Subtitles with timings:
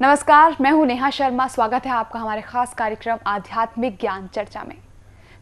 [0.00, 4.76] नमस्कार मैं हूँ नेहा शर्मा। स्वागत है आपका हमारे खास कार्यक्रम आध्यात्मिक ज्ञान चर्चा में।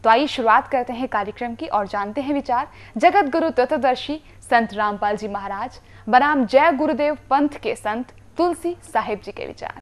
[0.04, 4.74] तो आइए शुरुआत करते हैं कार्यक्रम की और जानते हैं विचार। जगत गुरु तत्वदर्शी संत
[4.74, 9.80] रामपाल जी महाराज बनाम जय गुरुदेव पंथ के संत तुलसी साहिब जी के विचार।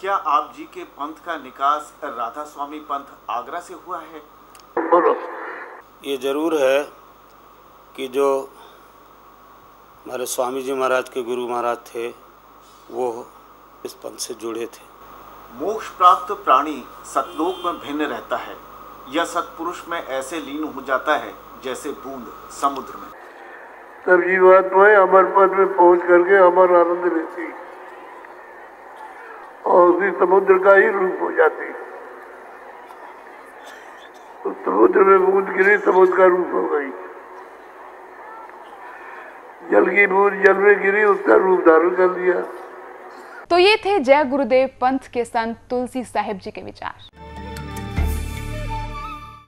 [0.00, 4.20] क्या आप जी के पंथ का निकास राधा स्वामी पंथ आगरा से हुआ है?
[4.80, 5.14] बोलो।
[6.04, 6.82] ये ज़रूर है
[7.94, 8.28] कि जो
[10.04, 12.08] हमारे स्वामी जी महाराज के गुरु महाराज थे
[12.90, 13.26] वो
[13.84, 14.82] इस पंथ से जुड़े थे।
[15.54, 18.56] मोक्ष प्राप्त प्राणी सतलोक में भिन्न रहता है।
[19.08, 21.34] यह सतपुरुष में ऐसे लीन हो जाता है
[21.64, 22.26] जैसे बूंद
[22.60, 23.10] समुद्र में।
[24.06, 27.52] सब जीवात्माएँ अमर पद में पहुँच करके अमर आनंद लेती।
[29.66, 31.70] और उसी समुद्र का ही रूप हो जाती।
[34.44, 36.90] तो समुद्र में बूंद गिरी समुद्र का रूप हो गई।
[39.70, 42.42] जल की बूंद जल में गिरी उसका रूप धारण कर लिया।
[43.50, 47.10] तो ये थे जय गुरुदेव पंथ के संत तुलसी साहिब जी के विचार।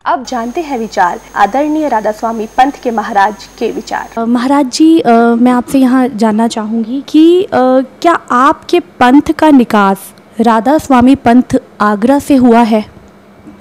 [0.04, 5.12] अब जानते हैं विचार आदरणीय राधा स्वामी पंथ के महाराज के विचार। महाराज जी अ,
[5.12, 7.48] मैं आपसे यहाँ जानना चाहूँगी कि अ,
[8.02, 12.84] क्या आपके पंथ का निकास राधा स्वामी पंथ आगरा से हुआ है?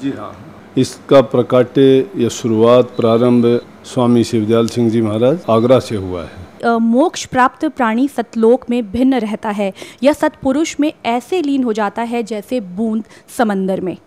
[0.02, 0.36] जी हाँ
[0.78, 3.46] इसका प्रकाट्य या शुरुआत प्रारंभ
[3.86, 9.20] स्वामी शिवदयाल सिंह जी महाराज आगरा से हुआ है। मोक्ष प्राप्त प्राणी सतलोक में भिन्न
[9.20, 9.72] रहता है।
[10.04, 13.04] या सतपुरुष में ऐसे लीन हो जाता है जैसे बूंद
[13.38, 13.98] समंदर में।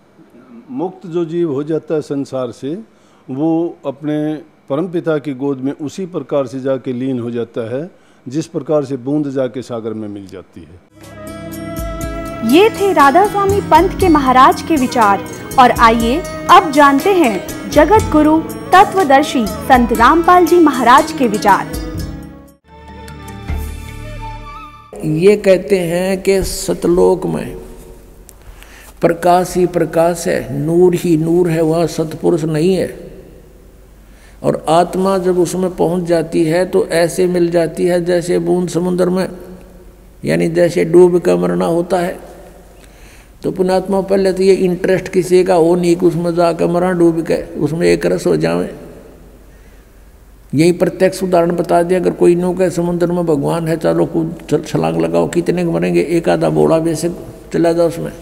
[0.71, 2.79] मुक्त जो जीव हो जाता है संसार से
[3.31, 4.19] वो अपने
[4.69, 7.91] परमपिता की गोद में उसी प्रकार से जाके लीन हो जाता है
[8.29, 10.81] जिस प्रकार से बूंद जाके सागर में मिल जाती है।
[12.53, 15.25] ये थे राधा स्वामी पंथ के महाराज के विचार।
[15.59, 18.39] और आइए अब जानते हैं जगत गुरु
[18.73, 21.88] तत्वदर्शी संत रामपाल जी महाराज के विचार।
[25.05, 27.57] ये कहते हैं कि सतलोक में
[29.01, 32.89] प्रकाश ही प्रकाश है, नूर ही नूर है, वह सतपुरुष नहीं है।
[34.43, 39.11] और आत्मा जब उसमें पहुँच जाती है तो ऐसे मिल जाती है जैसे बूंद समुद्र
[39.11, 39.29] में,
[40.25, 42.19] यानी जैसे डूब का मरना होता है।
[43.43, 47.21] तो पुणात्मा पहले तो ये इंटरेस्ट किसी का हो नहीं कि उसमें जाकर मरा डूब
[47.23, 48.71] के उसमें एक रस हो जाए
[50.55, 54.65] यही प्रत्यक्ष उदाहरण बता दिया अगर कोई नो कहे समुद्र में भगवान है चलो कूद
[54.67, 56.01] छलांग लगाओ, कितने के मरेंगे?
[56.01, 57.17] एक आधा बोड़ा बेशक
[57.53, 58.13] चला जाओ उसमें।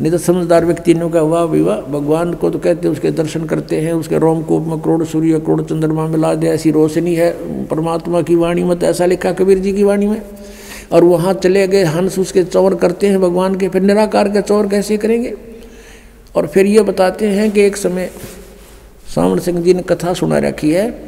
[0.00, 3.80] नहीं तो समझदार व्यक्ति ने कहा वाह विवाह। भगवान को तो कहते उसके दर्शन करते
[3.80, 7.30] हैं, उसके रोमकूप में करोड़ सूर्य करोड़ चंद्रमा मिला दे, ऐसी रोशनी है,
[7.66, 10.22] परमात्मा की वाणी में तो ऐसा लिखा, कबीर जी की वाणी में।
[10.92, 14.68] और वहाँ चले गए, हंस उसके चौर करते हैं भगवान के, फिर निराकार के चौर
[14.68, 15.34] कैसे करेंगे?
[16.36, 18.10] और फिर ये बताते हैं कि एक समय
[19.14, 21.07] सावण सिंह जी ने कथा सुना रखी है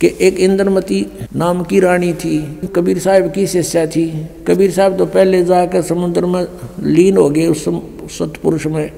[0.00, 2.38] कि एक इंद्रमती नाम की रानी थी,
[2.76, 4.06] कबीर साहब की शिष्या थी।
[4.46, 6.46] कबीर साहब तो पहले जाकर समुद्र में
[6.84, 7.64] लीन हो गए उस
[8.18, 8.90] सतपुरुष में।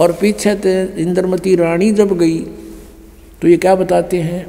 [0.00, 2.38] और पीछे थे इंद्रमती रानी जब गई
[3.42, 4.46] तो ये क्या बताते हैं?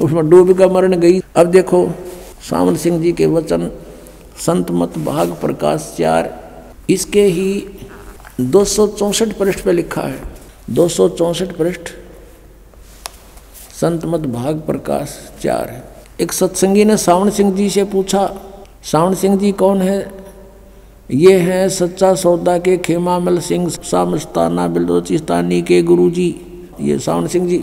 [0.00, 1.88] उसमें डूब का मरण गई। अब देखो,
[2.50, 3.70] सावन सिंह जी के वचन,
[4.38, 6.30] संत मत भाग प्रकाश चार।
[6.90, 7.64] इसके ही
[8.40, 10.18] दो सौ चौंसठ पृष्ठ पे लिखा है।
[10.70, 10.88] दो
[11.58, 11.92] पृष्ठ।
[13.82, 15.82] संत मत भाग प्रकाश चार है।
[16.20, 18.26] एक सत्संगी ने सावण सिंह जी से पूछा,
[18.82, 20.10] सावण सिंह जी कौन है?
[21.10, 26.34] ये हैं सच्चा सौदा के खेमामल सिंह, सामस्ताना बिलोचिस्तानी के गुरु जी
[26.80, 27.62] ये सावण सिंह जी,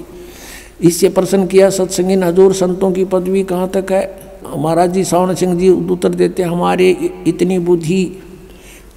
[0.82, 4.04] इससे प्रश्न किया, सत्संगी ने, हजूर, संतों की पदवी कहाँ तक है?
[4.58, 6.90] महाराज जी, सावण सिंह जी उत्तर देते, हमारे
[7.28, 8.04] इतनी बुद्धि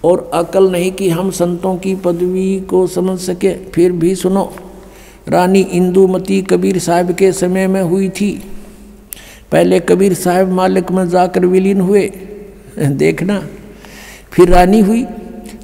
[0.05, 4.51] और अकल नहीं कि हम संतों की पदवी को समझ सके। फिर भी सुनो
[5.29, 8.31] रानी इंदुमती कबीर साहब के समय में हुई थी।
[9.53, 12.11] पहले कबीर साहब मालिक में जाकर विलीन हुए।
[12.79, 13.39] देखना।
[14.33, 15.05] फिर रानी हुई।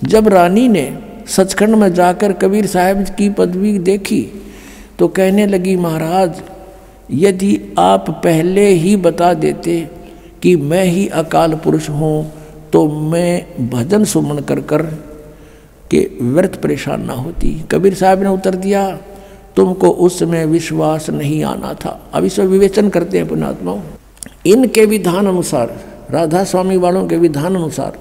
[0.05, 0.87] जब रानी ने
[1.26, 4.22] सचखंड में जाकर कबीर साहब की पदवी देखी
[4.99, 6.40] तो कहने लगी, महाराज,
[7.10, 9.81] यदि आप पहले ही बता देते
[10.43, 12.32] कि मैं ही अकाल पुरुष हूँ
[12.72, 14.82] तो मैं भजन सुमन कर कर
[15.90, 18.82] के व्यर्थ परेशान ना होती। कबीर साहब ने उत्तर दिया
[19.58, 23.81] तुमको उसमें विश्वास नहीं आना था। अब इसमें विवेचन करते हैं पुणात्माओं
[24.46, 25.75] इनके विधान अनुसार,
[26.10, 27.99] राधा स्वामी वालों के विधान अनुसार,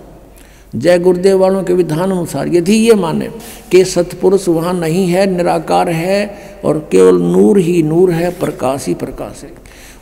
[0.75, 3.29] जय गुरुदेव वालों के विधान अनुसार, यदि ये माने
[3.71, 6.19] कि सतपुरुष वहाँ नहीं है, निराकार है
[6.65, 9.51] और केवल नूर ही नूर है, प्रकाश ही प्रकाश है।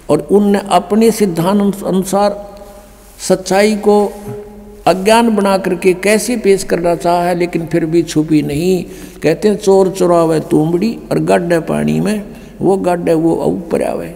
[0.10, 2.60] और उनने अपने सिद्धांत अनुसार
[3.20, 3.98] सच्चाई को
[4.86, 8.84] अज्ञान बना करके कैसे पेश करना चाहा है, लेकिन फिर भी छुपी नहीं।
[9.24, 12.24] कहते हैं, चोर चुरावे तुमड़ी और गड्ढ है पानी में,
[12.62, 14.16] वो गड्ढ है, वो ऊपर आवे।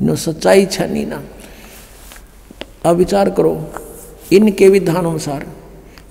[0.00, 1.22] नो सच्चाई छनी ना।
[2.84, 3.52] अब विचार करो,
[4.32, 5.46] इनके विधान अनुसार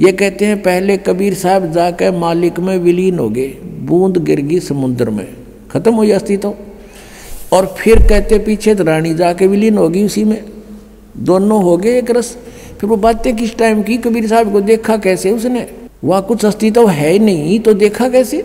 [0.01, 3.48] ये कहते हैं, पहले कबीर साहब जाकर मालिक में विलीन हो गए,
[3.84, 5.28] बूंद गिर गई समुद्र में।
[5.72, 6.56] खत्म हो जाती तो
[7.54, 10.44] और फिर कहते पीछे तो रानी जाके विलीन होगी उसी में।
[11.18, 12.36] दोनों हो गए एक रस।
[12.83, 15.65] फिर वो बातें किस टाइम की, कबीर साहब को देखा कैसे उसने?
[16.03, 18.44] वहाँ कुछ अस्तित्व है ही नहीं तो देखा कैसे?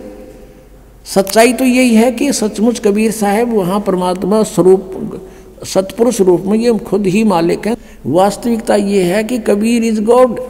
[1.04, 5.20] सच्चाई तो यही है कि सचमुच कबीर साहब वहाँ परमात्मा स्वरूप,
[5.66, 7.76] सतपुरुष रूप में ये खुद ही मालिक हैं।
[8.06, 10.40] वास्तविकता ये है कि Kabir is God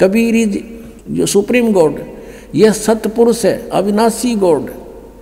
[0.00, 0.58] Kabir is
[1.10, 2.02] जो सुप्रीम गॉड
[2.54, 4.70] यह सतपुरुष है, अविनाशी गॉड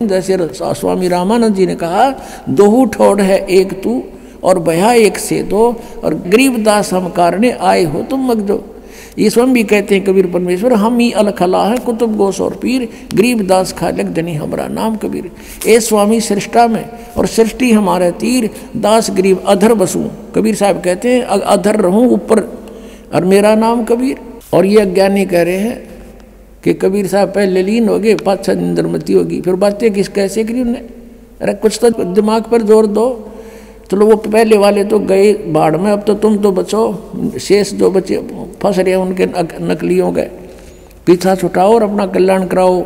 [0.03, 2.11] जैसे स्वामी रामानंद जी ने कहा,
[2.49, 4.03] दोहू ठोड़ है एक तू
[4.47, 8.63] और भया एक से दो, और गरीबदास हम कारणे आए हो तुम मग दो।
[9.19, 12.89] ये स्वयं भी कहते हैं, कबीर परमेश्वर, हम ही अलखला है, कुतुब गोस और पीर
[13.15, 15.31] गरीबदास खालक धनी हमारा नाम कबीर।
[15.67, 16.85] ए स्वामी सृष्टा में,
[17.17, 20.05] और सृष्टि हमारे तीर, दास गरीब अधर बसू।
[20.35, 22.41] कबीर साहब कहते हैं अधर रहूँ ऊपर,
[23.15, 24.19] और मेरा नाम कबीर।
[24.55, 25.79] और ये अज्ञानी कह रहे हैं
[26.65, 30.61] कि कबीर साहब पहले लीन हो गए छः इंद्रमती होगी। फिर बातें किस कैसे करी
[30.61, 30.83] उन्हें
[31.41, 33.07] अरे कुछ तो दिमाग पर ज़ोर दो।
[33.91, 37.91] चलो वो पहले वाले तो गए बाढ़ में, अब तो तुम तो बचो। शेष जो
[37.91, 38.17] बचे,
[38.63, 40.31] फंस रहे उनके नकलियों गए
[41.07, 42.85] पीछा छुटाओ और अपना कल्याण कराओ।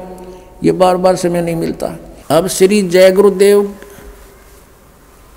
[0.64, 1.96] ये बार बार समय नहीं मिलता।
[2.30, 3.62] अब श्री जय गुरुदेव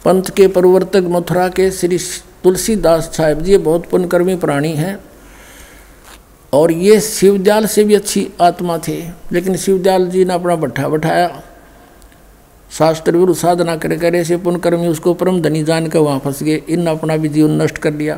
[0.06, 1.98] पंथ के प्रवर्तक मथुरा के श्री
[2.44, 4.98] तुलसीदास साहेब जी बहुत पुण्यकर्मी प्राणी हैं।
[6.54, 8.98] और ये शिवदयाल से भी अच्छी आत्मा थे,
[9.32, 11.28] लेकिन शिवदयाल जी ने अपना भट्ठा बैठाया।
[12.74, 16.62] शास्त्र विरुद्ध साधना करे करे से पुनकर्मी उसको परम धनी जान कर वहाँ फंस गए।
[16.70, 18.18] इन अपना भी जीवन नष्ट कर लिया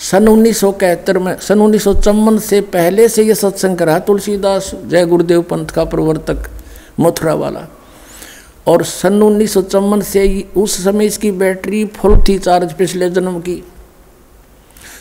[0.00, 1.84] सन उन्नीस में, सन उन्नीस
[2.44, 6.48] से पहले से ये सत्संग करा तुलसीदास जय गुरुदेव पंथ का प्रवर्तक
[7.00, 7.66] मथुरा वाला।
[8.66, 9.54] और सन उन्नीस
[10.04, 13.62] से उस समय इसकी बैटरी फुल थी चार्ज पिछले जन्म की।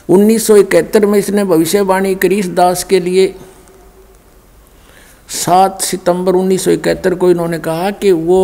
[0.09, 3.33] उन्नीस सौ इकहत्तर में इसने भविष्यवाणी करी दास के लिए।
[5.35, 8.41] सात सितंबर उन्नीस सौ इकहत्तर को इन्होंने कहा कि वो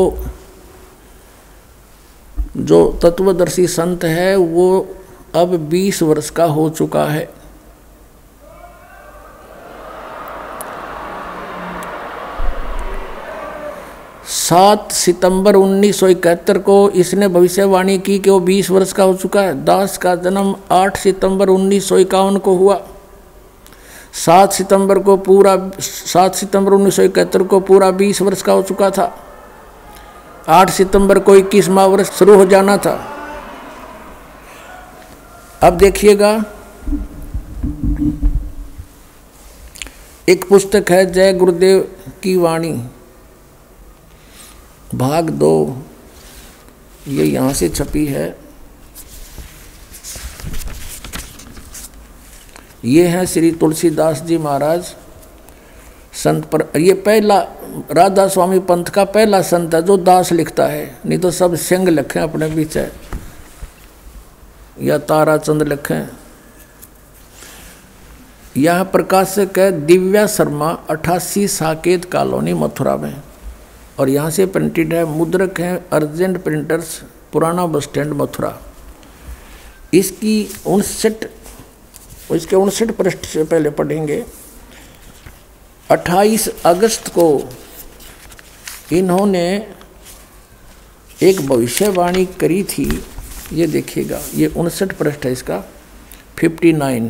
[2.57, 4.87] जो तत्वदर्शी संत है, वो
[5.35, 7.29] अब 20 वर्ष का हो चुका है।
[14.27, 19.13] सात सितंबर उन्नीस सौ इकहत्तर को इसने भविष्यवाणी की कि वो 20 वर्ष का हो
[19.13, 22.81] चुका है। दास का जन्म 8 सितंबर उन्नीस सौ इक्यावन को हुआ।
[24.25, 28.61] सात सितंबर को पूरा, सात सितंबर उन्नीस सौ इकहत्तर को पूरा 20 वर्ष का हो
[28.61, 29.23] चुका था।
[30.49, 32.93] आठ सितंबर को इक्कीसवा वर्ष शुरू हो जाना था।
[35.63, 36.31] अब देखिएगा,
[40.29, 41.79] एक पुस्तक है जय गुरुदेव
[42.23, 42.71] की वाणी।
[44.95, 45.83] भाग दो,
[47.07, 48.27] ये यहाँ से छपी है।
[52.85, 54.95] ये है श्री तुलसीदास जी महाराज।
[56.23, 57.39] संत पर, ये पहला,
[57.91, 61.89] राधा स्वामी पंथ का पहला संत है जो दास लिखता है। नहीं तो सब सिंह
[61.89, 62.87] लिखे अपने पीछे
[64.81, 66.01] या ताराचंद लिखे।
[68.61, 73.21] यह प्रकाशक है दिव्या शर्मा, अठासी साकेत कॉलोनी मथुरा में।
[73.99, 77.01] और यहाँ से प्रिंटेड है, मुद्रक है, अर्जेंट प्रिंटर्स
[77.33, 78.57] पुराना बस स्टैंड मथुरा।
[79.93, 81.25] इसकी उनसठ,
[82.31, 84.25] इसके उनसठ पृष्ठ से पहले पढ़ेंगे।
[85.91, 87.27] 28 अगस्त को
[88.93, 89.47] इन्होंने
[91.23, 93.03] एक भविष्यवाणी करी थी,
[93.53, 95.63] ये देखिएगा, ये उनसठ पृष्ठ है इसका
[96.37, 97.09] 59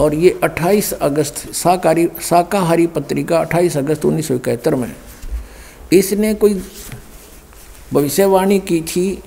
[0.00, 4.94] और ये 28 अगस्त, शाकाहारी शाकाहारी पत्रिका 28 अगस्त उन्नीस सौ इकहत्तर में।
[5.92, 6.62] इसने कोई
[7.92, 9.22] भविष्यवाणी की थी?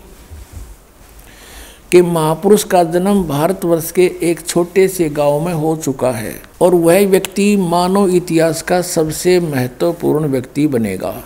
[1.94, 6.76] कि महापुरुष का जन्म भारतवर्ष के एक छोटे से गाँव में हो चुका है और
[6.76, 11.24] वह व्यक्ति मानव इतिहास का सबसे महत्वपूर्ण व्यक्ति बनेगा।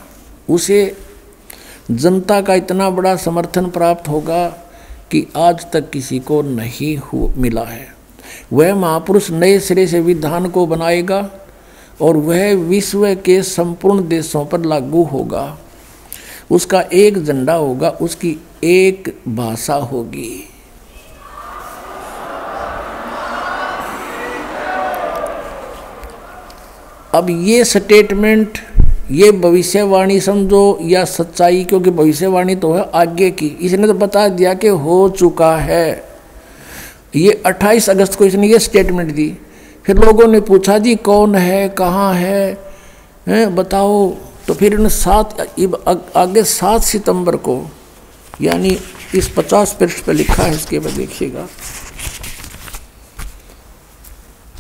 [0.50, 0.98] उसे
[1.92, 4.48] जनता का इतना बड़ा समर्थन प्राप्त होगा
[5.12, 7.00] कि आज तक किसी को नहीं
[7.38, 7.88] मिला है।
[8.54, 11.32] वह महापुरुष नए सिरे से विधान को बनाएगा
[12.02, 15.58] और वह विश्व के संपूर्ण देशों पर लागू होगा।
[16.52, 20.50] उसका एक झंडा होगा, उसकी एक भाषा होगी।
[27.16, 28.58] अब ये स्टेटमेंट
[29.12, 34.54] ये भविष्यवाणी समझो या सच्चाई, क्योंकि भविष्यवाणी तो है आगे की। इसने तो बता दिया
[34.54, 36.08] कि हो चुका है।
[37.16, 39.38] ये 28 अगस्त को इसने ये स्टेटमेंट दी।
[39.86, 41.68] फिर लोगों ने पूछा, जी कौन है?
[41.70, 42.58] कहाँ है?
[43.28, 44.10] हैं, बताओ।
[44.48, 45.40] तो फिर इन्होंने सात
[46.16, 47.62] आगे सात सितंबर को,
[48.42, 48.78] यानी
[49.16, 51.48] इस पचास पृष्ठ पर लिखा है इसके बाद देखिएगा।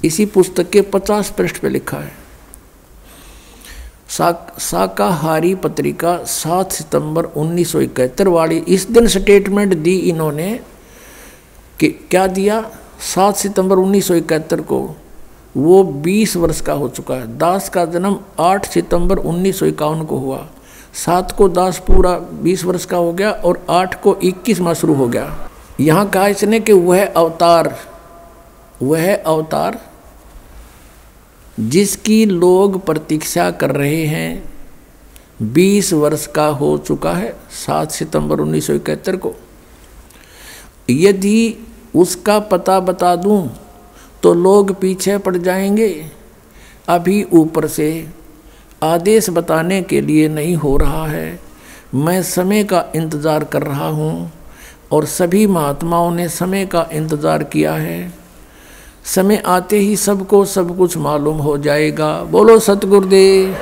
[0.05, 2.26] इसी पुस्तक के पचास पृष्ठ पे लिखा है।
[4.09, 10.59] शाकाहारी पत्रिका सात सितंबर उन्नीस सौ इकहत्तर वाली इस दिन स्टेटमेंट दी इन्होंने
[11.79, 12.61] कि क्या दिया?
[13.15, 14.79] सात सितंबर उन्नीस सौ इकहत्तर को।
[15.57, 20.03] वो बीस वर्ष का हो चुका है। दास का जन्म आठ सितंबर उन्नीस सौ इक्यावन
[20.05, 20.47] को हुआ।
[21.05, 24.93] सात को दास पूरा बीस वर्ष का हो गया और आठ को इक्कीस माह शुरू
[24.93, 25.49] हो गया।
[25.79, 27.75] यहाँ कहा इसने कि वह अवतार
[28.81, 29.79] वह अवतार
[31.59, 34.43] जिसकी लोग प्रतीक्षा कर रहे हैं,
[35.43, 39.33] बीस वर्ष का हो चुका है, सात सितंबर उन्नीस सौ इकहत्तर को।
[40.89, 41.57] यदि
[41.95, 43.49] उसका पता बता दूँ
[44.23, 45.89] तो लोग पीछे पड़ जाएँगे।
[46.89, 48.07] अभी ऊपर से
[48.83, 51.39] आदेश बताने के लिए नहीं हो रहा है।
[51.95, 54.31] मैं समय का इंतज़ार कर रहा हूँ
[54.91, 58.26] और सभी महात्माओं ने समय का इंतज़ार किया है।
[59.07, 63.55] समय आते ही सबको सब कुछ मालूम हो जाएगा। बोलो सतगुरुदेव।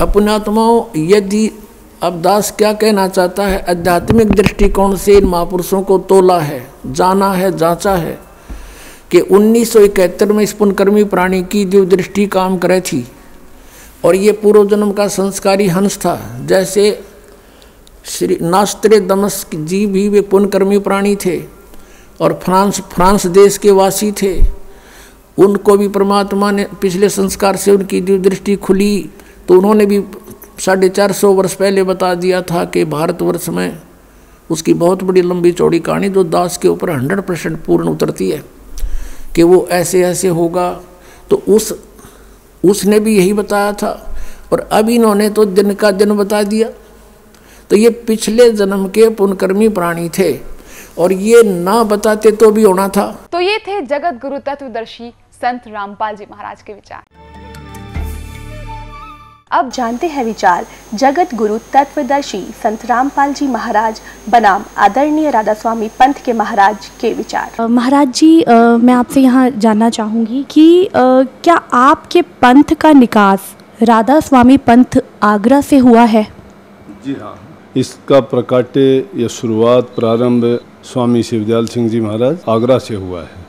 [0.00, 1.50] अपनात्माओं, यदि
[2.02, 3.64] अब दास क्या कहना चाहता है?
[3.68, 8.18] आध्यात्मिक दृष्टिकोण से इन महापुरुषों को तोला है, जाना है, जांचा है
[9.10, 13.06] कि उन्नीस सौ इकहत्तर में इस पुनकर्मी प्राणी की जो दृष्टि काम करे थी।
[14.04, 17.04] और ये पूर्व जन्म का संस्कारी हंस था, जैसे
[18.04, 21.40] श्री नास्त्रे दमस्क जी भी वे पुनकर्मी प्राणी थे
[22.20, 24.34] और फ्रांस फ्रांस देश के वासी थे।
[25.38, 29.10] उनको भी परमात्मा ने पिछले संस्कार से उनकी दृष्टि खुली
[29.48, 30.02] तो उन्होंने भी
[30.58, 33.78] साढ़े चार सौ वर्ष पहले बता दिया था कि भारतवर्ष में
[34.50, 38.42] उसकी बहुत बड़ी लंबी चौड़ी कहानी जो दास के ऊपर हंड्रेड परसेंट पूर्ण उतरती है
[39.34, 40.70] कि वो ऐसे ऐसे होगा।
[41.30, 41.72] तो उस,
[42.64, 44.16] उसने भी यही बताया था
[44.52, 46.68] और अब इन्होंने तो दिन का दिन बता दिया।
[47.70, 50.32] तो ये पिछले जन्म के पुनकर्मी प्राणी थे।
[50.98, 55.12] और ये ना बताते तो भी होना था। तो ये थे जगत गुरु तत्वदर्शी
[55.42, 57.02] संत रामपाल जी महाराज के विचार।
[59.50, 65.88] अब जानते हैं विचार जगत गुरु तत्वदर्शी संत रामपाल जी महाराज बनाम आदरणीय राधा स्वामी
[65.98, 71.22] पंथ के महाराज के विचार। महाराज जी आ, मैं आपसे यहाँ जानना चाहूँगी कि आ,
[71.44, 76.26] क्या आपके पंथ का निकास राधा स्वामी पंथ आगरा से हुआ है?
[77.04, 77.34] जी हाँ
[77.76, 78.80] इसका प्रकाट्य
[79.16, 80.44] या शुरुआत प्रारंभ
[80.84, 83.48] स्वामी शिवदयाल सिंह जी महाराज आगरा से हुआ है।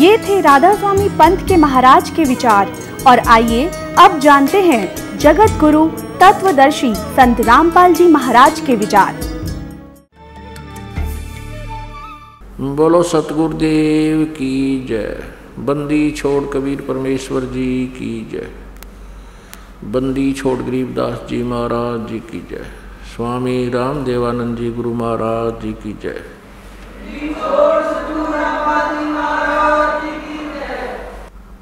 [0.00, 2.72] ये थे राधा स्वामी पंथ के महाराज के विचार।
[3.06, 5.86] और आइए अब जानते हैं जगत गुरु
[6.20, 9.20] तत्वदर्शी संत रामपाल जी महाराज के विचार।
[12.60, 15.22] बोलो सतगुरुदेव की जय।
[15.58, 18.48] बंदी छोड़ कबीर परमेश्वर जी की जय।
[19.84, 22.64] बंदी छोड़ गरीबदास जी महाराज जी की जय।
[23.06, 26.22] स्वामी राम देवानंद जी गुरु महाराज जी की जय।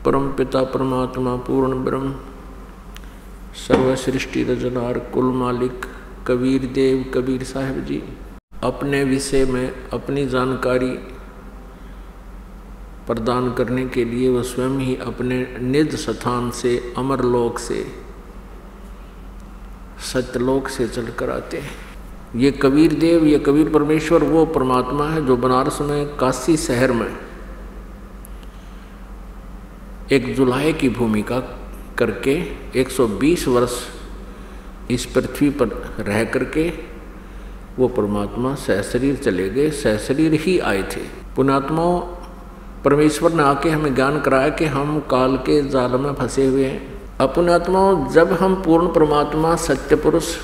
[0.04, 2.14] परम पिता परमात्मा, पूर्ण ब्रह्म
[3.56, 5.86] सर्व सृष्टि रजनार, कुल मालिक,
[6.26, 8.02] कबीर देव, कबीर साहब जी,
[8.62, 10.90] अपने विषय में अपनी जानकारी
[13.06, 18.05] प्रदान करने के लिए वह स्वयं ही अपने निज स्थान से, अमरलोक से
[20.00, 21.86] सत्यलोक से चलकर आते हैं।
[22.36, 27.16] ये कबीर देव, ये कबीर परमेश्वर, वो परमात्मा है जो बनारस में, काशी शहर में
[30.12, 31.38] एक जुलाहे की भूमिका
[31.98, 32.42] करके
[32.76, 33.72] 120 वर्ष
[34.90, 36.72] इस पृथ्वी पर रह करके
[37.78, 41.00] वो परमात्मा सहशरीर चले गए, सहशरीर ही आए थे।
[41.36, 42.00] पुणात्माओं
[42.84, 46.95] परमेश्वर ने आके हमें ज्ञान कराया कि हम काल के जाल में फंसे हुए हैं।
[47.20, 50.34] अपुणात्माओं जब हम पूर्ण परमात्मा सत्य पुरुष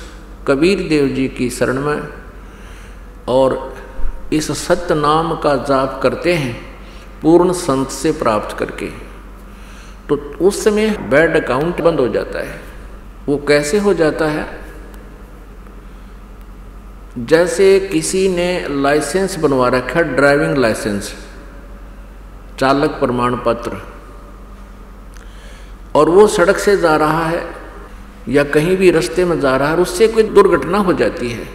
[0.47, 2.01] कबीर देव जी की शरण में
[3.27, 3.75] और
[4.33, 6.55] इस सत्य नाम का जाप करते हैं,
[7.21, 8.89] पूर्ण संत से प्राप्त करके
[10.09, 12.59] तो उस समय बैड अकाउंट बंद हो जाता है।
[13.27, 14.45] वो कैसे हो जाता है?
[17.19, 21.13] जैसे किसी ने लाइसेंस बनवा रखा, ड्राइविंग लाइसेंस,
[22.59, 23.81] चालक प्रमाण पत्र।
[25.95, 27.43] और वो सड़क से जा रहा है
[28.29, 31.47] या कहीं भी रास्ते में जा रहा है उससे कोई दुर्घटना हो जाती है,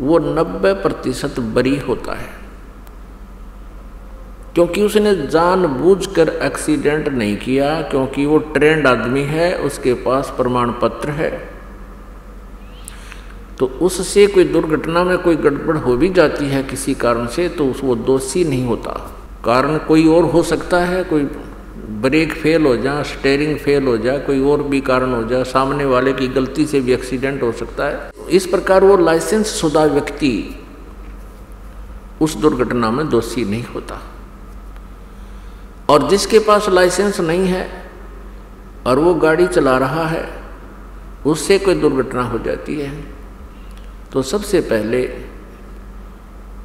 [0.00, 2.30] वो नब्बे प्रतिशत बरी होता है।
[4.54, 11.10] क्योंकि उसने जानबूझकर एक्सीडेंट नहीं किया, क्योंकि वो ट्रेंड आदमी है, उसके पास प्रमाण पत्र
[11.10, 11.30] है।
[13.58, 17.66] तो उससे कोई दुर्घटना में कोई गड़बड़ हो भी जाती है किसी कारण से तो
[17.66, 18.92] उस वो दोषी नहीं होता।
[19.44, 21.24] कारण कोई और हो सकता है, कोई
[21.82, 25.84] ब्रेक फेल हो जाए स्टेयरिंग फेल हो जाए कोई और भी कारण हो जाए सामने
[25.84, 30.56] वाले की गलती से भी एक्सीडेंट हो सकता है। इस प्रकार वो लाइसेंस शुदा व्यक्ति
[32.20, 34.00] उस दुर्घटना में दोषी नहीं होता।
[35.90, 37.90] और जिसके पास लाइसेंस नहीं है
[38.86, 40.28] और वो गाड़ी चला रहा है,
[41.26, 43.04] उससे कोई दुर्घटना हो जाती है।
[44.12, 45.02] तो सबसे पहले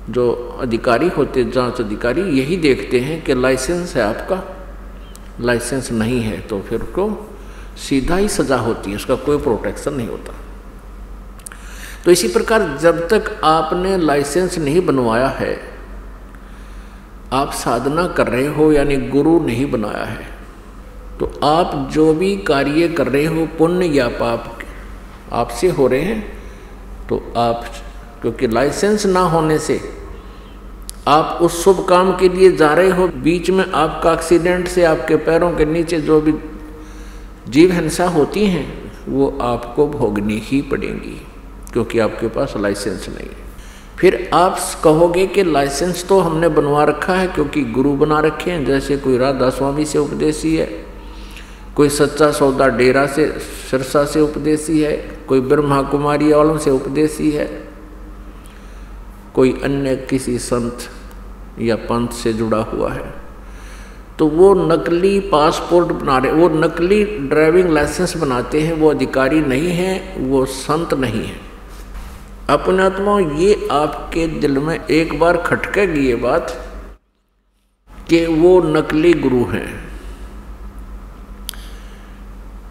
[0.10, 4.57] जो अधिकारी होते जाँच अधिकारी, यही देखते हैं कि लाइसेंस है आपका।
[5.42, 7.10] लाइसेंस नहीं है तो फिर उसको
[7.80, 10.34] सीधा ही सज़ा होती है, उसका कोई प्रोटेक्शन नहीं होता।
[12.06, 15.58] तो इसी प्रकार जब तक आपने लाइसेंस नहीं बनवाया है,
[17.34, 20.26] आप साधना कर रहे हो, यानी गुरु नहीं बनाया है
[21.20, 24.60] तो आप जो भी कार्य कर रहे हो, पुण्य या पाप,
[25.34, 26.22] आपसे हो रहे हैं
[27.10, 27.66] तो आप,
[28.22, 29.80] क्योंकि लाइसेंस ना होने से
[31.08, 35.16] आप उस शुभ काम के लिए जा रहे हो, बीच में आपका एक्सीडेंट से आपके
[35.16, 36.34] पैरों के नीचे जो भी
[37.50, 41.22] जीव हिंसा होती हैं, वो आपको भोगनी ही पड़ेंगी,
[41.74, 43.46] क्योंकि आपके पास लाइसेंस नहीं है।
[44.00, 48.66] फिर आप कहोगे कि लाइसेंस तो हमने बनवा रखा है, क्योंकि गुरु बना रखे हैं,
[48.66, 50.68] जैसे कोई राधा स्वामी से उपदेशी है,
[51.76, 53.28] कोई सच्चा सौदा डेरा से,
[53.72, 54.94] सिरसा से उपदेशी है,
[55.28, 57.48] कोई ब्रह्मा कुमारी वालों से उपदेशी है,
[59.36, 60.90] कोई अन्य किसी संत
[61.60, 63.14] या पंथ से जुड़ा हुआ है।
[64.20, 69.72] तो वो नकली पासपोर्ट बना रहे, वो नकली ड्राइविंग लाइसेंस बनाते हैं, वो अधिकारी नहीं
[69.72, 71.36] है, वो संत नहीं है।
[72.50, 76.58] अपने आत्मा ये आपके दिल में एक बार खटकेगी ये बात
[78.10, 79.88] कि वो नकली गुरु हैं।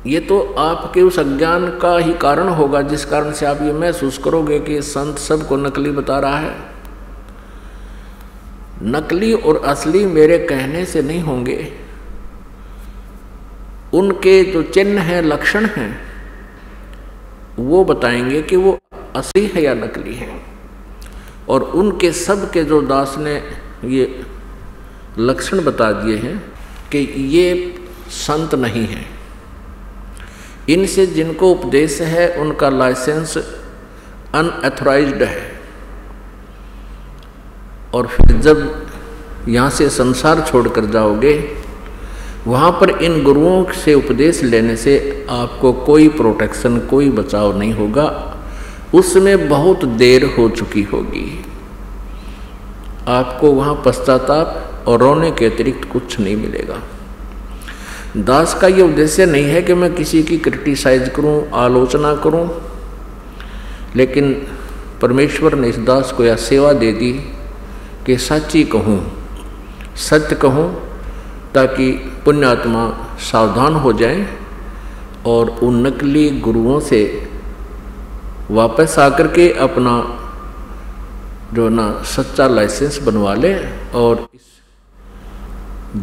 [0.06, 4.18] ये तो आपके उस अज्ञान का ही कारण होगा, जिस कारण से आप ये महसूस
[4.18, 6.75] करोगे कि संत सबको नकली बता रहा है।
[8.82, 11.72] नकली और असली मेरे कहने से नहीं होंगे।
[13.94, 16.00] उनके जो चिन्ह हैं, लक्षण हैं,
[17.58, 18.78] वो बताएँगे कि वो
[19.16, 20.42] असली है या नकली है।
[21.48, 23.42] और उनके सब के जो दास ने
[23.84, 24.26] ये
[25.18, 26.38] लक्षण बता दिए हैं
[26.92, 27.74] कि ये
[28.08, 29.06] संत नहीं है।
[30.68, 33.38] इनसे जिनको उपदेश है, उनका लाइसेंस
[34.34, 35.55] अनएथोराइज्ड है।
[37.96, 38.86] और फिर जब
[39.48, 41.32] यहाँ से संसार छोड़कर जाओगे
[42.46, 48.06] वहाँ पर इन गुरुओं से उपदेश लेने से आपको कोई प्रोटेक्शन कोई बचाव नहीं होगा।
[48.94, 51.44] उसमें बहुत देर हो चुकी होगी।
[53.08, 56.80] आपको वहाँ पश्चाताप और रोने के अतिरिक्त कुछ नहीं मिलेगा।
[58.16, 62.48] दास का ये उद्देश्य नहीं है कि मैं किसी की क्रिटिसाइज करूँ, आलोचना करूँ,
[63.96, 64.32] लेकिन
[65.02, 67.12] परमेश्वर ने इस दास को यह सेवा दे दी
[68.06, 69.00] कि सच्ची कहूँ,
[70.00, 70.68] सत्य कहूँ,
[71.54, 71.90] ताकि
[72.24, 72.82] पुण्यात्मा
[73.22, 74.26] सावधान हो जाए
[75.26, 77.00] और उन नकली गुरुओं से
[78.50, 79.94] वापस आकर के अपना
[81.54, 83.54] जो ना, सच्चा लाइसेंस बनवा ले
[83.94, 84.42] और इस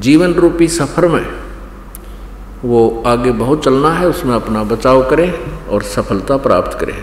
[0.01, 1.25] जीवन रूपी सफ़र में
[2.63, 5.31] वो आगे बहुत चलना है, उसमें अपना बचाव करें
[5.67, 6.95] और सफलता प्राप्त करें।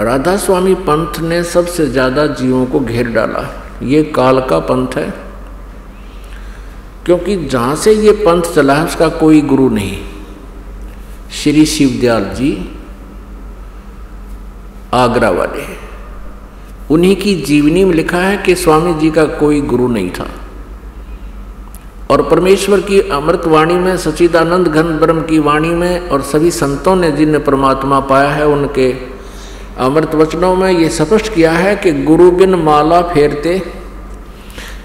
[0.00, 3.42] राधा स्वामी पंथ ने सबसे ज़्यादा जीवों को घेर डाला।
[3.84, 5.14] ये काल का पंथ है।
[7.06, 9.98] क्योंकि जहाँ से ये पंथ चला है, उसका कोई गुरु नहीं।
[11.32, 12.78] श्री शिवदयाल जी
[14.94, 15.84] आगरा वाले
[16.90, 20.26] उन्हीं की जीवनी में लिखा है कि स्वामी जी का कोई गुरु नहीं था।
[22.10, 26.96] और परमेश्वर की अमृत वाणी में सचिदानंद घन ब्रह्म की वाणी में, और सभी संतों
[26.96, 29.13] ने जिन परमात्मा पाया है, उनके
[29.78, 33.62] अमृत वचनों में ये स्पष्ट किया है कि गुरु बिन माला फेरते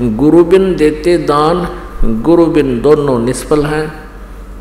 [0.01, 1.67] गुरु बिन देते दान
[2.21, 3.91] गुरु बिन दोनों निष्फल हैं,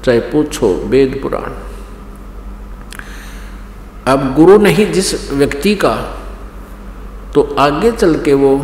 [0.05, 1.53] चाहे पूछो वेद पुराण।
[4.07, 5.95] अब गुरु नहीं जिस व्यक्ति का
[7.35, 8.57] तो आगे चल के वो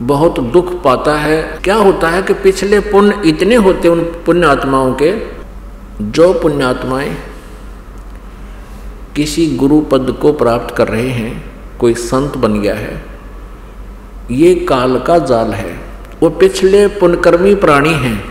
[0.00, 4.92] बहुत दुख पाता है। क्या होता है कि पिछले पुण्य इतने होते उन पुण्य आत्माओं
[4.94, 5.12] के,
[6.02, 7.16] जो पुण्यात्माएँ
[9.16, 11.44] किसी गुरु पद को प्राप्त कर रहे हैं,
[11.78, 13.04] कोई संत बन गया है,
[14.30, 15.80] ये काल का जाल है।
[16.22, 18.24] वो पिछले पुनकर्मी प्राणी हैं।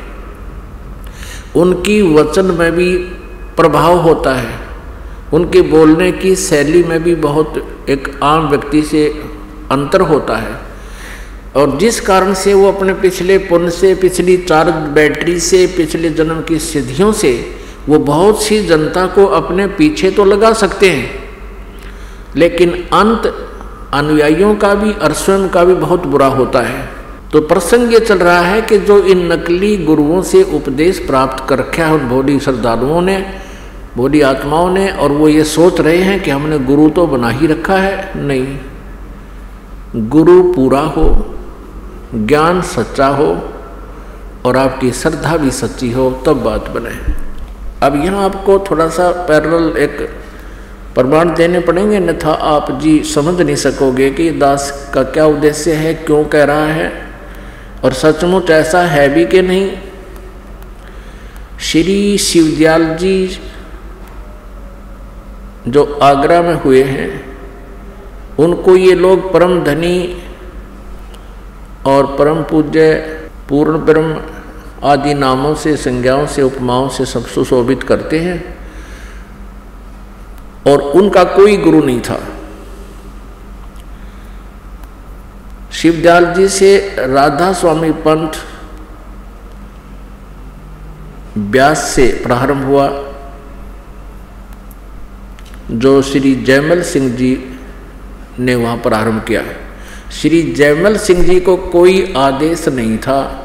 [1.55, 2.97] उनकी वचन में भी
[3.57, 4.59] प्रभाव होता है।
[5.33, 9.23] उनके बोलने की शैली में भी बहुत एक आम व्यक्ति से
[9.71, 10.51] अंतर होता है।
[11.55, 16.41] और जिस कारण से वो अपने पिछले पुण्य से, पिछली चार्ज बैटरी से, पिछले जन्म
[16.41, 21.09] की सिद्धियों से वो बहुत सी जनता को अपने पीछे तो लगा सकते हैं,
[22.35, 23.25] लेकिन अंत
[23.93, 26.89] अनुयायियों का भी और स्वयं का भी बहुत बुरा होता है।
[27.33, 31.59] तो प्रसंग ये चल रहा है कि जो इन नकली गुरुओं से उपदेश प्राप्त कर
[31.59, 33.17] रखा है उन भोली श्रद्धालुओं ने
[33.97, 37.47] भोली आत्माओं ने, और वो ये सोच रहे हैं कि हमने गुरु तो बना ही
[37.47, 38.57] रखा है, नहीं।
[40.09, 41.05] गुरु पूरा हो,
[42.15, 43.27] ज्ञान सच्चा हो,
[44.45, 46.95] और आपकी श्रद्धा भी सच्ची हो, तब बात बने।
[47.83, 50.01] अब यहाँ आपको थोड़ा सा पैरल एक
[50.95, 55.93] प्रमाण देने पड़ेंगे। अन्यथा आप जी समझ नहीं सकोगे कि दास का क्या उद्देश्य है,
[55.93, 56.91] क्यों कह रहा है।
[57.83, 59.71] और सचमुच ऐसा है भी कि नहीं?
[61.61, 63.39] श्री शिवदयाल जी
[65.67, 67.09] जो आगरा में हुए हैं,
[68.39, 70.23] उनको ये लोग परम धनी
[71.85, 72.93] और परम पूज्य,
[73.49, 74.21] पूर्ण ब्रह्म
[74.83, 78.57] आदि नामों से, संज्ञाओं से, उपमाओं से सब सुशोभित करते हैं
[80.67, 82.19] और उनका कोई गुरु नहीं था।
[85.71, 88.33] शिवदयाल जी से राधा स्वामी पंथ
[91.37, 92.87] व्यास से प्रारंभ हुआ,
[95.71, 97.57] जो श्री जयमल सिंह जी
[98.39, 99.43] ने वहाँ प्रारंभ किया।
[100.11, 103.42] श्री जयमल सिंह जी को कोई आदेश नहीं था।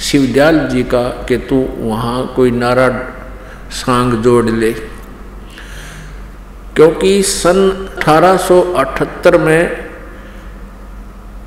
[0.00, 2.88] शिवदयाल जी का कि तू वहाँ कोई नारा
[3.70, 4.72] सांग जोड़ ले।
[6.76, 9.90] क्योंकि सन 1878 में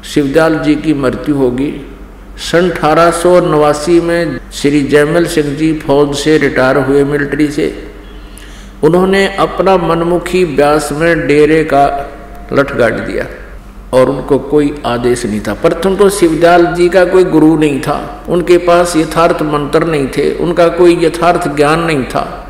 [0.03, 1.95] शिवदयाल जी की मृत्यु होगी।
[2.37, 7.87] सन अठारह सौ नवासी में श्री जयमल सिंह जी फौज से रिटायर हुए मिलिट्री से।
[8.83, 12.11] उन्होंने अपना मनमुखी ब्यास में डेरे का
[12.53, 13.25] लठ गाड़ दिया।
[13.93, 18.25] और उनको कोई आदेश नहीं था। प्रथम तो शिवदयाल जी का कोई गुरु नहीं था।
[18.29, 22.45] उनके पास यथार्थ मंत्र नहीं थे। उनका कोई यथार्थ ज्ञान नहीं था।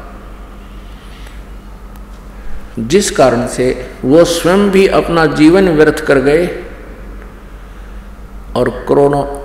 [2.80, 6.64] जिस कारण से वो स्वयं भी अपना जीवन व्यर्थ कर गए
[8.56, 9.40] और करोड़ों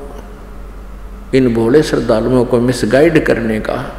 [1.35, 3.95] इन भोले श्रद्धालुओं को मिसगाइड करने का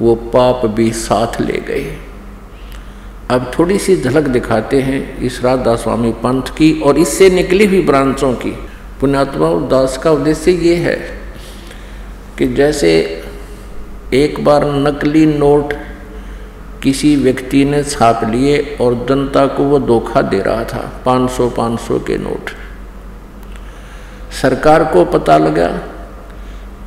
[0.00, 1.96] वो पाप भी साथ ले गए।
[3.30, 7.80] अब थोड़ी सी झलक दिखाते हैं इस राधा स्वामी पंथ की और इससे निकली हुई
[7.82, 8.50] ब्रांचों की।
[9.00, 10.96] पुण्यात्मा दास का उद्देश्य ये है
[12.38, 12.90] कि जैसे
[14.14, 15.74] एक बार नकली नोट
[16.82, 21.98] किसी व्यक्ति ने छाप लिए और जनता को वो धोखा दे रहा था 500 500
[21.98, 22.50] के नोट।
[24.42, 25.70] सरकार को पता लगा,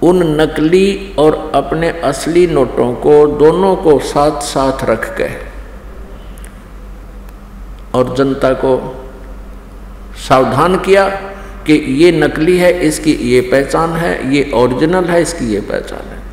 [0.03, 5.44] उन नकली और अपने असली नोटों को दोनों को साथ साथ रख के
[7.95, 8.73] और जनता को
[10.19, 11.07] सावधान किया
[11.67, 16.23] कि ये नकली है, इसकी ये पहचान है, ये ओरिजिनल है, इसकी ये पहचान है।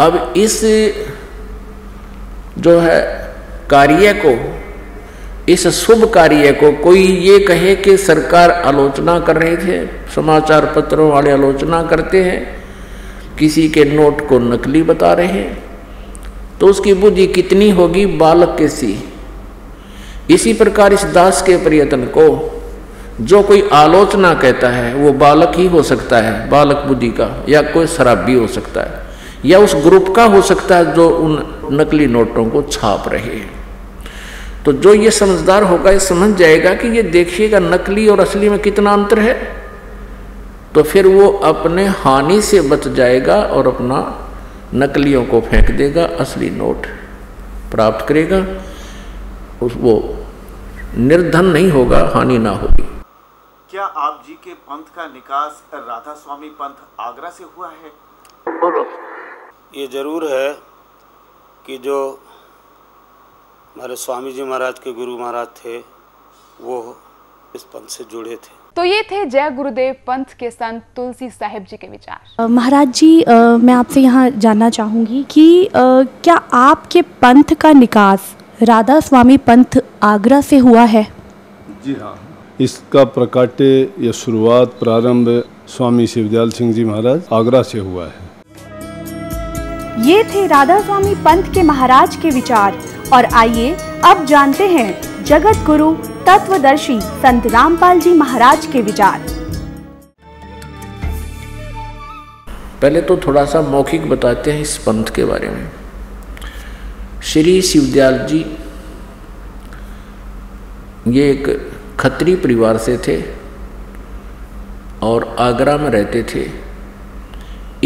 [0.00, 0.60] अब इस
[2.58, 3.00] जो है
[3.70, 4.34] कार्य को,
[5.48, 11.10] इस शुभ कार्य को कोई ये कहे कि सरकार आलोचना कर रही थे समाचार पत्रों
[11.10, 12.40] वाले आलोचना करते हैं,
[13.38, 18.04] किसी के नोट को नकली बता रहे हैं तो उसकी बुद्धि कितनी होगी?
[18.18, 18.92] बालक के सी।
[20.30, 22.26] इसी प्रकार इस दास के प्रयत्न को
[23.20, 27.62] जो कोई आलोचना कहता है, वो बालक ही हो सकता है, बालक बुद्धि का, या
[27.64, 29.06] कोई शराबी हो सकता है,
[29.44, 31.38] या उस ग्रुप का हो सकता है जो उन
[31.72, 33.50] नकली नोटों को छाप रहे हैं।
[34.64, 38.58] तो जो ये समझदार होगा, ये समझ जाएगा कि ये देखिएगा नकली और असली में
[38.58, 39.34] कितना अंतर है
[40.74, 43.98] तो फिर वो अपने हानि से बच जाएगा और अपना
[44.74, 46.86] नकलियों को फेंक देगा, असली नोट
[47.70, 48.44] प्राप्त करेगा,
[49.62, 49.94] उस वो
[50.96, 52.82] निर्धन नहीं होगा हानि ना होगी।
[53.70, 57.90] क्या आप जी के पंथ का निकास राधा स्वामी पंथ आगरा से हुआ है?
[58.48, 58.84] बोलो।
[59.76, 60.52] ये ज़रूर है
[61.66, 61.98] कि जो
[63.74, 65.78] हमारे स्वामी जी महाराज के गुरु महाराज थे
[66.58, 66.96] वो
[67.56, 71.64] इस पंथ से जुड़े थे। तो ये थे जय गुरुदेव पंथ के संत तुलसी साहिब
[71.64, 75.70] जी के विचार। महाराज जी अ, मैं आपसे यहाँ जानना चाहूँगी कि अ,
[76.24, 81.02] क्या आपके पंथ का निकास राधा स्वामी पंथ आगरा से हुआ है।
[81.84, 82.14] जी हाँ
[82.60, 83.66] इसका प्रकाट्य
[84.00, 85.28] या शुरुआत प्रारंभ
[85.68, 88.26] स्वामी शिवदयाल सिंह जी महाराज आगरा से हुआ है।
[90.06, 92.78] ये थे राधा स्वामी पंथ के महाराज के विचार।
[93.12, 93.70] और आइए
[94.04, 95.92] अब जानते हैं जगत गुरु
[96.26, 99.20] तत्वदर्शी संत रामपाल जी महाराज के विचार।
[102.82, 105.66] पहले तो थोड़ा सा मौखिक बताते हैं इस पंथ के बारे में।
[107.32, 108.46] श्री शिवदयाल जी,
[111.08, 113.22] ये एक खत्री परिवार से थे
[115.02, 116.50] और आगरा में रहते थे।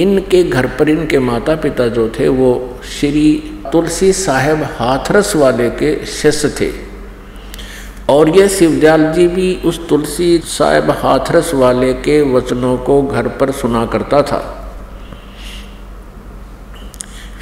[0.03, 6.07] इनके घर पर इनके माता पिता जो थे, वो श्री तुलसी साहेब हाथरस वाले के
[6.07, 6.73] शिष्य थे।
[8.09, 13.51] और ये शिवदयाल जी भी उस तुलसी साहेब हाथरस वाले के वचनों को घर पर
[13.51, 14.73] सुना करता था।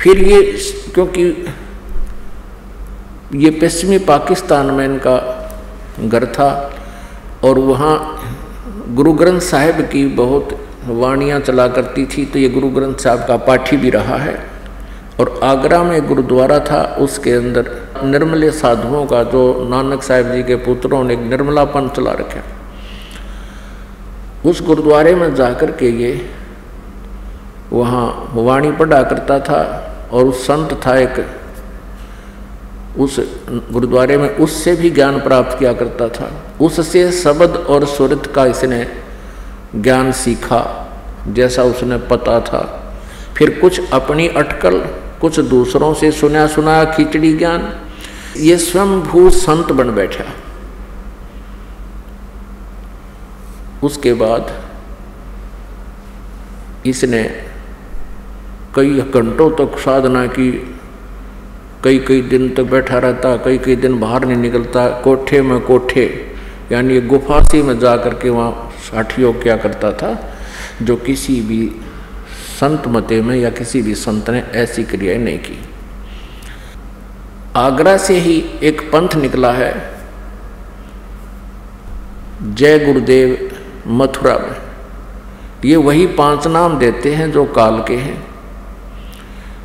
[0.03, 0.43] फिर ये,
[0.95, 1.55] क्योंकि
[3.35, 5.17] ये पश्चिमी पाकिस्तान में इनका
[6.01, 6.49] घर था
[7.45, 7.95] और वहाँ
[8.95, 10.49] गुरु ग्रंथ साहिब की बहुत
[10.87, 14.35] वाणियाँ चला करती थी तो ये गुरु ग्रंथ साहब का पाठी भी रहा है।
[15.21, 17.71] और आगरा में गुरुद्वारा था, उसके अंदर
[18.05, 22.43] निर्मले साधुओं का, जो नानक साहिब जी के पुत्रों ने एक निर्मलापन चला रखा।
[24.51, 26.31] उस गुरुद्वारे में जाकर के ये
[27.73, 29.61] वहाँ वाणी पढ़ा करता था
[30.13, 31.27] और उस संत था एक
[32.99, 33.21] उस
[33.73, 38.87] गुरुद्वारे में उससे भी ज्ञान प्राप्त किया करता था। उससे शब्द और सुरत का इसने
[39.77, 40.63] ज्ञान सीखा,
[41.29, 42.63] जैसा उसने पता था।
[43.37, 44.79] फिर कुछ अपनी अटकल,
[45.21, 47.81] कुछ दूसरों से सुना सुनाया खिचड़ी ज्ञान,
[48.37, 50.25] ये स्वयं भू संत बन बैठा।
[53.83, 54.63] उसके बाद
[56.87, 57.23] इसने
[58.75, 60.77] कई घंटों तक साधना की
[61.85, 66.05] कई कई दिन तो बैठा रहता कई कई दिन बाहर नहीं निकलता, कोठे में कोठे।
[66.73, 70.11] यानी गुफासी में जा कर के वहाँ साठियोग क्या करता था,
[70.83, 71.71] जो किसी भी
[72.61, 75.59] संत मते में या किसी भी संत ने ऐसी क्रियाएँ नहीं की।
[77.57, 79.73] आगरा से ही एक पंथ निकला है,
[82.45, 83.51] जय गुरुदेव
[83.87, 84.57] मथुरा में।
[85.65, 88.23] ये वही पाँच नाम देते हैं जो काल के हैं,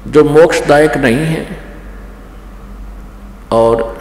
[0.08, 1.65] जो मोक्षदायक नहीं है।
[3.52, 3.98] और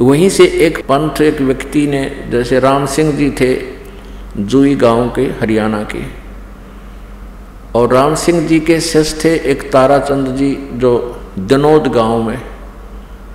[0.00, 3.62] वहीं से एक पंथ, एक व्यक्ति ने, जैसे राम सिंह जी थे,
[4.36, 6.28] जुई गाँव के, हरियाणा के।
[7.74, 12.42] और राम सिंह जी के शिष्य थे एक ताराचंद जी, जो जनोद गाँव में।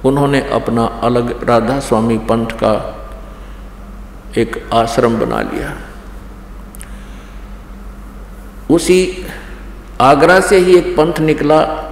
[0.05, 2.99] उन्होंने अपना अलग राधा स्वामी पंथ का
[4.37, 5.77] एक आश्रम बना लिया।
[8.69, 9.25] उसी
[10.01, 11.82] आगरा से ही एक पंथ निकला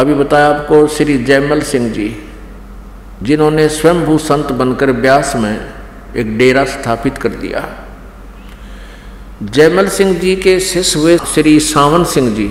[0.00, 2.16] अभी बताया आपको श्री जयमल सिंह जी,
[3.22, 5.72] जिन्होंने स्वयंभू संत बनकर ब्यास में
[6.16, 7.64] एक डेरा स्थापित कर दिया।
[9.42, 12.48] जयमल सिंह जी के शिष्य हुए श्री सावन सिंह जी।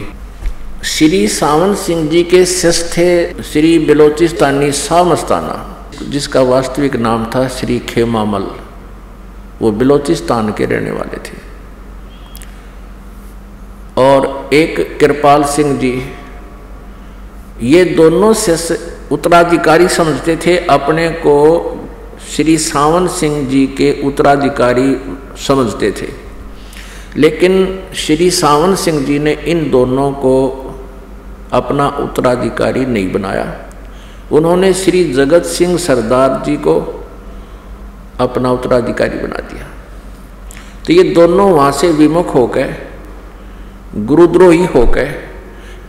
[0.86, 5.56] श्री सावन सिंह जी के शिष्य थे श्री बिलोचिस्तानी शाह मस्ताना
[6.10, 8.48] जिसका वास्तविक नाम था श्री खेमामल।
[9.62, 11.38] वो बिलोचिस्तान के रहने वाले थे।
[13.98, 15.92] और एक कृपाल सिंह जी
[17.64, 18.78] ये दोनों से
[19.12, 21.76] उत्तराधिकारी समझते थे, अपने को
[22.36, 24.98] श्री सावन सिंह जी के उत्तराधिकारी
[25.48, 26.08] समझते थे।
[27.18, 30.66] लेकिन श्री सावन सिंह जी ने इन दोनों को
[31.52, 33.70] अपना उत्तराधिकारी नहीं बनाया।
[34.32, 37.06] उन्होंने श्री जगत सिंह सरदार जी को
[38.20, 39.68] अपना उत्तराधिकारी बना दिया।
[40.88, 42.76] तो ये दोनों वहाँ से विमुख होकर,
[43.96, 45.29] गुरुद्रोही होकर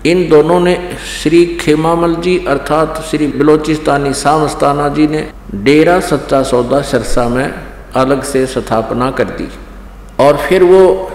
[0.07, 0.75] इन दोनों ने
[1.23, 7.53] श्री खेमामल जी अर्थात श्री बलोचिस्तानी सामस्ताना जी ने डेरा सच्चा सौदा सरसा में
[7.95, 9.49] अलग से स्थापना कर दी।
[10.21, 11.11] और फिर वो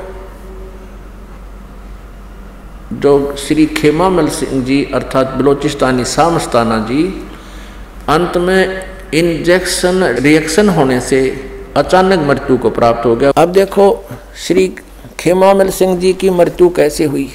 [2.94, 7.04] जो श्री खेमामल सिंह जी अर्थात बलोचिस्तानी सामस्ताना जी,
[8.10, 11.22] अंत में इंजेक्शन, रिएक्शन होने से
[11.78, 13.88] अचानक मृत्यु को प्राप्त हो गया। अब देखो,
[14.48, 14.68] श्री
[15.20, 17.30] खेमामल सिंह जी की मृत्यु कैसे हुई?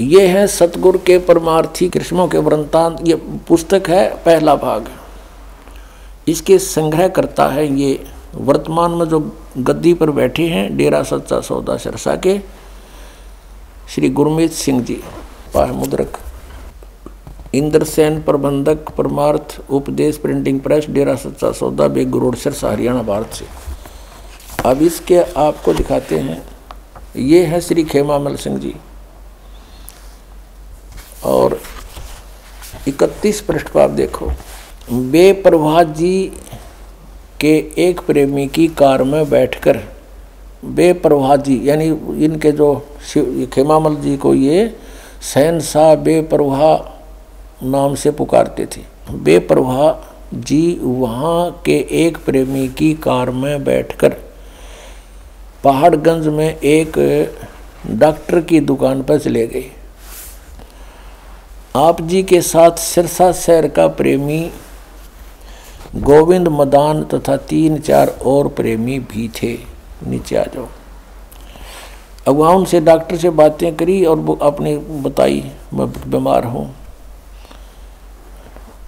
[0.00, 3.14] ये है सतगुरु के परमार्थी, कृष्णों के वृंतांत। ये
[3.48, 4.88] पुस्तक है, पहला भाग।
[6.28, 8.04] इसके संग्रह करता है ये
[8.34, 12.40] वर्तमान में जो गद्दी पर बैठे हैं, डेरा सच्चा सौदा सिरसा के,
[13.94, 15.02] श्री गुरमीत सिंह जी।
[15.54, 16.18] पाह मुद्रक।
[17.54, 23.44] इंद्रसेन प्रबंधक, परमार्थ, उपदेश, printing press, Dera Sacha Sauda Beg road, Sirsa, Haryana, Bharat से।
[24.68, 26.42] अब इसके आपको दिखाते हैं।
[27.16, 28.74] ये है श्री खेमामल सिंह जी।
[31.24, 31.58] और
[32.88, 34.30] 31 पृष्ठ पर आप देखो।
[35.10, 36.32] बेप्रभा जी
[37.40, 39.80] के एक प्रेमी की कार में बैठकर
[40.66, 41.86] बेप्रभा जी, यानी
[42.24, 44.76] इनके जो शिव, खेमामल जी को ये
[45.34, 46.72] सहनशाह बेप्रभा
[47.62, 48.82] नाम से पुकारते थे।
[49.14, 54.16] बेप्रभा जी वहाँ के एक प्रेमी की कार में बैठकर,
[55.64, 56.98] पहाड़गंज में एक
[57.90, 59.70] डॉक्टर की दुकान पर चले गए।
[61.74, 64.40] आप जी के साथ सिरसा शहर का प्रेमी,
[65.96, 69.52] गोविंद मदान तथा तीन चार और प्रेमी भी थे।
[70.06, 70.66] नीचे आ जाओ।
[72.28, 75.42] अब वहाँ उनसे डॉक्टर से बातें करी और वो अपने बताई,
[75.74, 76.64] मैं बीमार हूँ।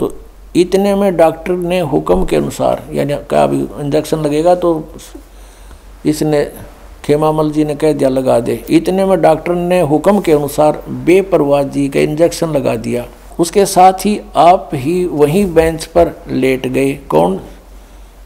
[0.01, 0.13] तो
[0.57, 4.73] इतने में डॉक्टर ने हुक्म के अनुसार, यानी क्या अभी इंजेक्शन लगेगा तो
[6.07, 6.45] इसने
[7.07, 11.63] खेमामल जी ने कह दिया, लगा दे। इतने में डॉक्टर ने हुक्म के अनुसार बेपरवाह
[11.63, 13.07] जी का इंजेक्शन लगा दिया।
[13.39, 17.41] उसके साथ ही आप ही वहीं बेंच पर लेट गए। कौन?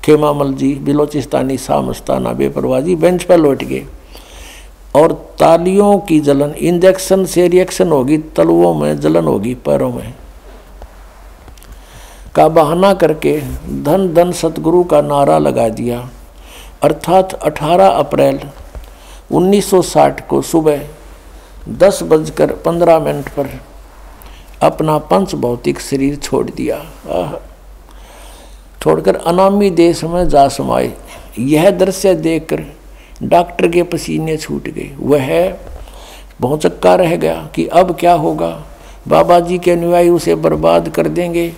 [0.05, 3.85] खेमामल जी, बिलोचिस्तानी सामस्ताना बेपरवाह जी, बेंच पर लौट गए।
[4.95, 10.15] और तालियों की जलन, इंजेक्शन से रिएक्शन होगी, तलवों में जलन होगी, पैरों में।
[12.35, 13.41] का बहाना करके
[13.83, 16.09] धन धन सतगुरु का नारा लगा दिया।
[16.83, 18.41] अर्थात 18 अप्रैल
[19.31, 20.81] 1960 को सुबह
[21.69, 23.49] दस बजकर पंद्रह मिनट पर
[24.63, 26.79] अपना पंच भौतिक शरीर छोड़ दिया।
[28.83, 30.93] छोड़कर अनामी देश में जा समाये।
[31.39, 32.65] यह दृश्य देखकर
[33.23, 35.57] डॉक्टर के पसीने छूट गए। वह
[36.41, 38.51] बहुत चक्का रह गया कि अब क्या होगा?
[39.09, 41.53] बाबा जी के अनुयायी उसे बर्बाद कर देंगे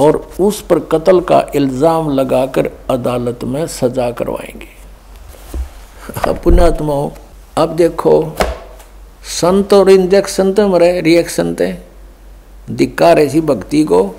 [0.00, 4.77] और उस पर कत्ल का इल्ज़ाम लगाकर अदालत में सजा करवाएँगे।
[6.16, 7.10] पुण्यात्माओं
[7.56, 8.36] अब देखो,
[9.40, 11.72] संत और इंजेक्शन तो मरे रिएक्शन थे
[12.70, 14.14] दिक्का रही भक्ति को।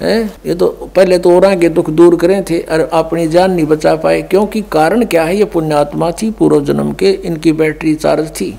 [0.00, 0.30] है?
[0.46, 3.94] ये तो पहले तो और के दुख दूर करें थे, और अपनी जान नहीं बचा
[3.94, 5.36] पाए। क्योंकि कारण क्या है?
[5.36, 8.58] ये पुण्यात्मा थी पूर्व जन्म के, इनकी बैटरी चार्ज थी।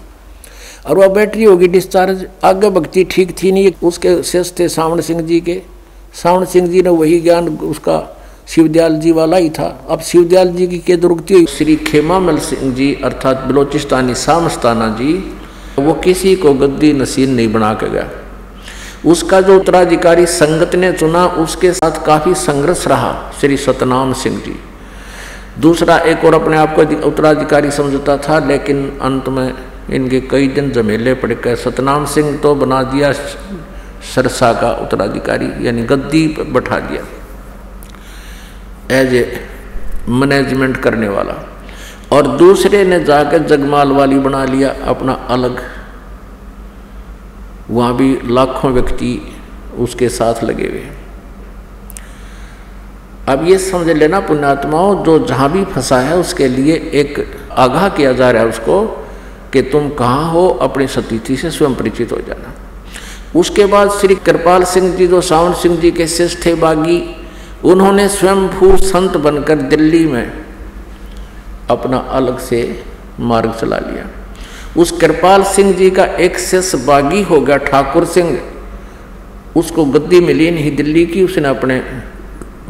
[0.85, 5.21] और वह बैटरी होगी डिस्चार्ज आगे भक्ति ठीक थी नहीं, उसके शेष थे सावण सिंह
[5.21, 5.61] जी के।
[6.23, 8.18] सावण सिंह जी ने वही ज्ञान उसका
[8.49, 12.73] शिवदयाल जी वाला ही था। अब शिवदयाल जी की के दुर्गति हुई श्री खेमामल सिंह
[12.75, 15.13] जी, अर्थात बलोचिस्तानी सामस्ताना जी,
[15.79, 18.07] वो किसी को गद्दी नसीन नहीं बना के गया
[19.05, 24.55] उसका जो उत्तराधिकारी संगत ने चुना, उसके साथ काफ़ी संघर्ष रहा श्री सतनाम सिंह जी।
[25.59, 29.53] दूसरा एक और अपने आप को उत्तराधिकारी समझता था, लेकिन अंत में
[29.91, 35.81] इनके कई दिन जमेले पड़। गए सतनाम सिंह तो बना दिया सरसा का उत्तराधिकारी, यानी
[35.83, 37.03] गद्दी पर बैठा दिया।
[38.91, 39.47] एज ए
[40.09, 41.33] मैनेजमेंट करने वाला।
[42.11, 45.61] और दूसरे ने जाकर जगमाल वाली बना लिया अपना अलग।
[47.69, 49.11] वहाँ भी लाखों व्यक्ति
[49.79, 50.87] उसके साथ लगे हुए
[53.27, 58.13] अब ये समझ लेना पुण्यात्माओं, जो जहाँ भी फंसा है, उसके लिए एक आगाह किया
[58.13, 58.81] जा रहा है उसको
[59.53, 62.53] कि तुम कहाँ हो, अपनी सतीथि से स्वयं परिचित हो जाना।
[63.35, 66.97] उसके बाद श्री कृपाल सिंह जी, जो सावन सिंह जी के शिष्य थे बागी
[67.65, 70.31] उन्होंने स्वयंभू संत बनकर दिल्ली में
[71.69, 72.83] अपना अलग से
[73.19, 74.05] मार्ग चला लिया।
[74.77, 78.39] उस कृपाल सिंह जी का एक शिष्य बागी हो गया, ठाकुर सिंह।
[79.55, 81.83] उसको गद्दी मिली नहीं, दिल्ली की उसने अपने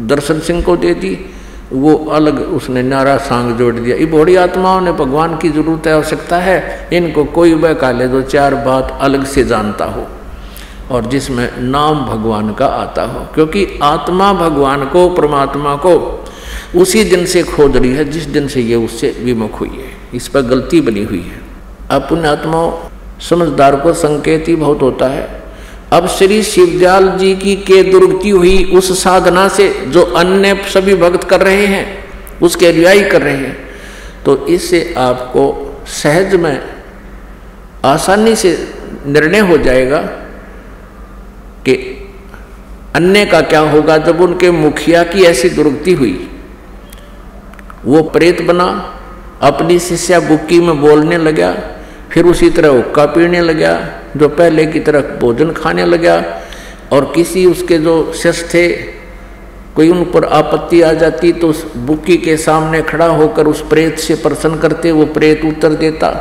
[0.02, 1.26] दर्शन सिंह को दे दी।
[1.74, 5.94] वो अलग उसने नारा सांग जोड़ दिया। ये बड़ी आत्माओं ने भगवान की ज़रूरत है,
[5.94, 10.08] आवश्यकता है। इनको कोई वह काले दो, चार बात अलग से जानता हो।
[10.92, 16.26] और जिसमें नाम भगवान का आता हो, क्योंकि आत्मा भगवान को, परमात्मा को
[16.76, 20.28] उसी दिन से खोज रही है, जिस दिन से ये उससे विमुख हुई है, इस
[20.28, 21.42] पर गलती बनी हुई है।
[21.92, 22.62] अब पुण्यात्मा
[23.20, 25.28] समझदार को संकेत ही बहुत होता है।
[25.94, 31.24] अब श्री शिवदयाल जी की के दुर्गति हुई उस साधना से, जो अन्य सभी भक्त
[31.30, 31.86] कर रहे हैं,
[32.42, 33.58] उसके अनुयायी कर रहे हैं
[34.26, 35.44] तो इससे आपको
[35.88, 36.60] सहज में
[37.86, 38.52] आसानी से
[39.06, 40.00] निर्णय हो जाएगा
[41.66, 41.76] कि
[42.96, 46.30] अन्य का क्या होगा जब उनके मुखिया की ऐसी दुर्गति हुई?
[47.86, 48.66] वो प्रेत बना,
[49.42, 51.54] अपनी शिष्या बुक्की में बोलने लगा,
[52.10, 53.74] फिर उसी तरह हुक्का पीने लगा,
[54.18, 56.24] जो पहले की तरह भोजन खाने लगा,
[56.92, 58.68] और किसी उसके जो शिष्य थे,
[59.76, 64.00] कोई उन पर आपत्ति आ जाती तो उस बुक्की के सामने खड़ा होकर उस प्रेत
[64.00, 66.12] से प्रसन्न करते, वो प्रेत उत्तर देता।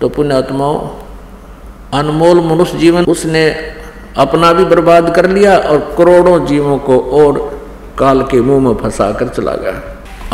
[0.00, 1.07] तो पुण्यात्माओं
[1.94, 3.48] अनमोल मनुष्य जीवन उसने
[4.16, 7.38] अपना भी बर्बाद कर लिया और करोड़ों जीवों को और
[7.98, 9.82] काल के मुँह में फंसा कर चला गया।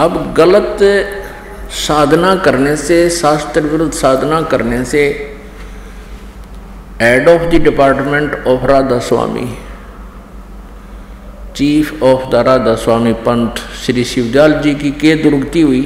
[0.04, 0.78] अब गलत
[1.70, 5.02] साधना करने से, शास्त्र विरुद्ध साधना करने से
[7.02, 9.58] head of the department of Radha Swami
[11.56, 13.56] chief of the Radha Swami पंथ
[13.86, 15.80] श्री शिवदयाल जी की के दुर्गति हुई,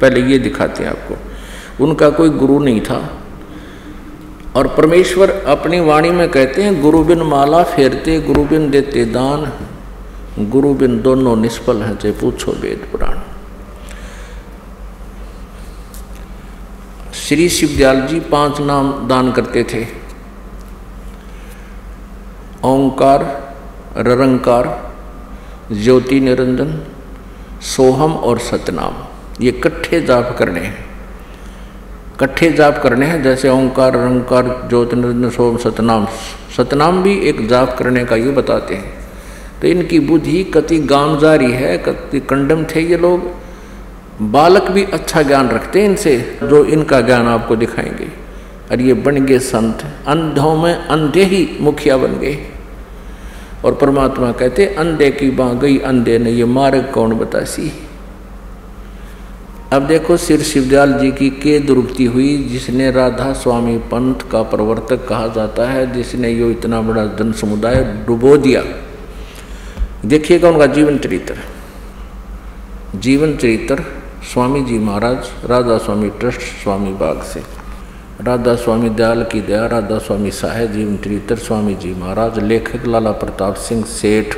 [0.00, 3.23] पहले ये दिखाते हैं आपको। उनका कोई गुरु नहीं था।
[4.56, 9.52] और परमेश्वर अपनी वाणी में कहते हैं गुरु बिन माला फेरते गुरु बिन देते दान।
[10.38, 13.18] गुरु बिन दोनों निष्फल हैं, चाहे पूछो वेद पुराण।
[17.12, 19.86] श्री शिवदयाल जी पाँच नाम दान करते थे।
[22.64, 23.54] ओंकार,
[23.96, 24.92] ररंकार,
[25.72, 26.82] ज्योति निरंजन,
[27.60, 28.94] सोहम और सतनाम।
[29.44, 30.93] ये कट्ठे जाप करने हैं।
[32.20, 36.08] कट्ठे जाप करने हैं, जैसे ओंकार रंकार ज्योत निरंजन सोम, सतनाम।
[36.56, 38.94] सतनाम भी एक जाप करने का ये बताते हैं।
[39.62, 43.30] तो इनकी बुद्धि कति गामजारी है, कति कंडम थे ये लोग।
[44.22, 48.06] बालक भी अच्छा ज्ञान रखते हैं इनसे, जो इनका ज्ञान आपको दिखाएँगे।
[48.70, 52.38] और ये बन गए संत। अंधों में अंधे ही मुखिया बन गए।
[53.64, 57.83] और परमात्मा कहते, अंधे की बाँ गई, अंधे ने ये मार्ग कौन बतासी?
[59.72, 65.08] अब देखो सिर शिवदयाल जी की के दुरुक्ति हुई, जिसने राधा स्वामी पंथ का प्रवर्तक
[65.08, 68.62] कहा जाता है, जिसने यो इतना बड़ा जन समुदाय डुबो दिया।
[70.04, 71.36] देखिएगा उनका जीवन चरित्र।
[72.94, 73.84] जीवन चरित्र,
[74.32, 77.42] स्वामी जी महाराज, राधा स्वामी ट्रस्ट, स्वामी बाग से।
[78.20, 83.10] राधा स्वामी दयाल की दया, राधा स्वामी साहेब जीवन चरित्र, स्वामी जी महाराज, लेखक लाला
[83.10, 84.36] प्रताप सिंह सेठ।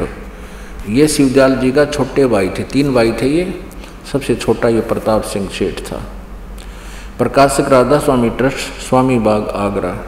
[0.88, 3.65] ये शिवदयाल जी का छोटे भाई थे, तीन भाई थे ये।
[4.12, 6.02] सबसे छोटा ये प्रताप सिंह सेठ था।
[7.18, 10.04] प्रकाशक राधा स्वामी ट्रस्ट, स्वामी बाग, आगरा।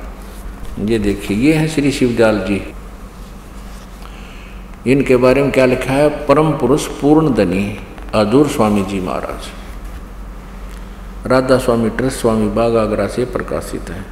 [0.85, 2.75] ये देखिए, ये है श्री शिवदयाल जी।
[4.87, 6.27] इनके बारे में क्या लिखा है?
[6.27, 7.81] परम पुरुष पूर्ण धनी
[8.15, 9.49] अजूर स्वामी जी महाराज।
[11.27, 14.05] राधा स्वामी ट्रस्ट, स्वामी बाग, आगरा से प्रकाशित है।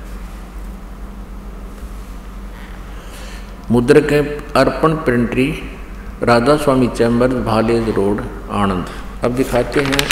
[3.71, 4.13] मुद्रक
[4.57, 5.63] Arpan printery
[6.23, 8.21] Radha Swami chamber, Bhalej road,
[8.51, 8.87] Anand.
[9.27, 10.07] अब दिखाते हैं।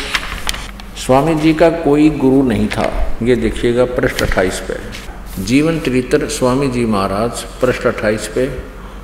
[0.96, 2.84] स्वामी जी का कोई गुरु नहीं था।
[3.22, 8.46] ये देखिएगा पृष्ठ अट्ठाईस पे। जीवन चरित्र स्वामी जी महाराज पृष्ठ अट्ठाईस पे।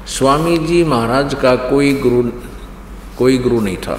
[0.08, 2.22] स्वामी जी महाराज का कोई गुरु
[3.18, 3.98] कोई गुरु नहीं था।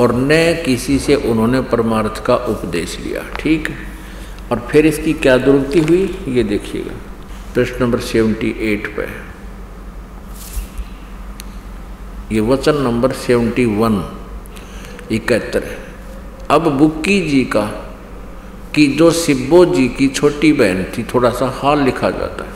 [0.00, 0.28] और न
[0.64, 3.68] किसी से उन्होंने परमार्थ का उपदेश लिया, ठीक
[4.52, 6.04] और फिर इसकी क्या दुरुक्ति हुई?
[6.28, 6.94] ये देखिएगा।
[7.54, 9.06] प्रश्न नंबर सेवेंटी एट पे।
[12.34, 14.00] ये वचन नंबर सेवेंटी वन।
[15.10, 15.64] इकहत्तर
[16.50, 17.64] अब बुक्की जी का
[18.74, 22.50] कि जो सिब्बो जी की छोटी बहन थी, थोड़ा सा हाल लिखा जाता है।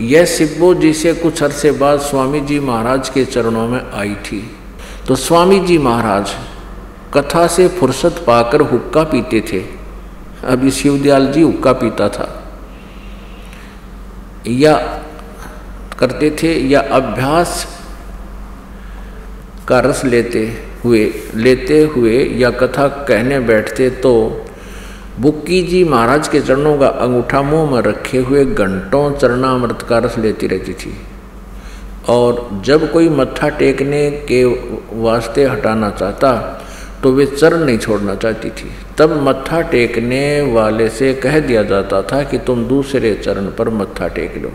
[0.00, 4.56] यह सिब्बो जी से कुछ अरसे बाद स्वामी जी महाराज के चरणों में आई थी।
[5.08, 6.34] तो स्वामी जी महाराज
[7.14, 9.64] कथा से फुर्सत पाकर हुक्का पीते थे।
[10.44, 12.42] अभी शिवदयाल जी हुक्का पीता था।
[14.48, 14.76] या
[15.98, 17.66] करते थे या अभ्यास
[19.68, 21.04] का रस लेते हुए,
[21.36, 24.14] लेते हुए या कथा कहने बैठते तो
[25.20, 30.18] बुक्की जी महाराज के चरणों का अंगूठा मुँह में रखे हुए घंटों चरणामृत का रस
[30.18, 30.92] लेती रहती थी।
[32.08, 34.44] और जब कोई मत्था टेकने के
[35.02, 36.32] वास्ते हटाना चाहता
[37.02, 42.02] तो वे चरण नहीं छोड़ना चाहती थी। तब मत्था टेकने वाले से कह दिया जाता
[42.02, 44.52] था कि तुम दूसरे चरण पर मत्था टेक लो।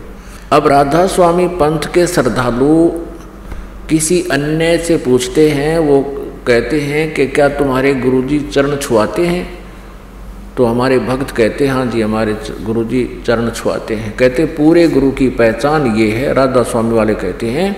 [0.52, 2.88] अब राधा स्वामी पंथ के श्रद्धालु
[3.88, 6.02] किसी अन्य से पूछते हैं, वो
[6.46, 9.62] कहते हैं कि क्या तुम्हारे गुरुजी चरण छुआते हैं?
[10.56, 15.10] तो हमारे भक्त कहते हैं हाँ जी, हमारे गुरुजी चरण छुआते हैं। कहते पूरे गुरु
[15.10, 17.72] की पहचान ये है। राधा स्वामी वाले कहते हैं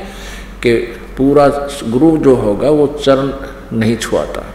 [0.62, 0.74] कि
[1.16, 1.48] पूरा
[1.88, 3.32] गुरु जो होगा वो चरण
[3.78, 4.54] नहीं छुआता।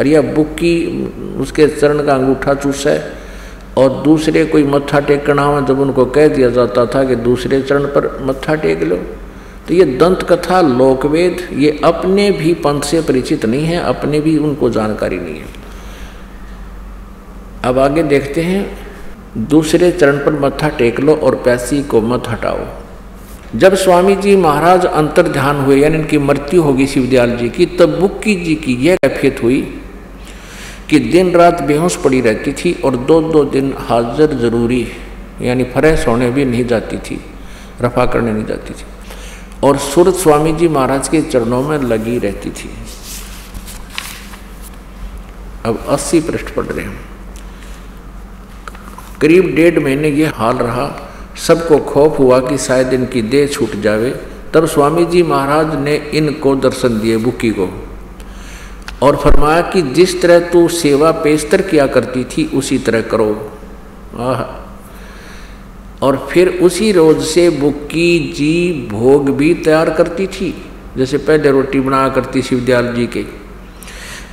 [0.00, 1.04] अरे या बुक की
[1.40, 3.12] उसके चरण का अंगूठा चूस है
[3.76, 7.84] और दूसरे कोई मत्था टेकना हो जब उनको कह दिया जाता था कि दूसरे चरण
[7.84, 8.98] पर मत्था टेक लो।
[9.68, 14.36] तो ये दंत कथा, लोकवेद, ये अपने भी पंथ से परिचित नहीं है, अपने भी
[14.38, 15.46] उनको जानकारी नहीं है।
[17.64, 18.66] अब आगे देखते हैं,
[19.38, 22.66] दूसरे चरण पर मत्था टेक लो और पैसी को मत हटाओ।
[23.56, 27.98] जब स्वामी जी महाराज अंतर ध्यान हुए, यानी इनकी मृत्यु होगी शिवदयाल जी की, तब
[28.00, 29.60] बुक्की जी की यह कैफियत हुई
[30.90, 34.86] कि दिन रात बेहोश पड़ी रहती थी और दो दो दिन हाजिर ज़रूरी,
[35.42, 37.20] यानी फ्रेश होने भी नहीं जाती थी,
[37.82, 38.84] रफा करने नहीं जाती थी।
[39.64, 42.70] और सूरत स्वामी जी महाराज के चरणों में लगी रहती थी।
[45.66, 47.00] अब 80 पृष्ठ पढ़ रहे हैं।
[49.20, 51.10] करीब डेढ़ महीने ये हाल रहा।
[51.46, 54.10] सबको खौफ हुआ कि शायद इनकी देह छूट जावे।
[54.54, 57.88] तब स्वामी जी महाराज ने इनको दर्शन दिए बुकी को
[59.02, 63.52] और फरमाया कि जिस तरह तू सेवा पेस्तर किया करती थी, उसी तरह करो।
[64.18, 64.67] आह!
[66.02, 70.54] और फिर उसी रोज से बुक्की जी भोग भी तैयार करती थी,
[70.96, 73.24] जैसे पहले रोटी बनाया करती शिवदयाल जी के।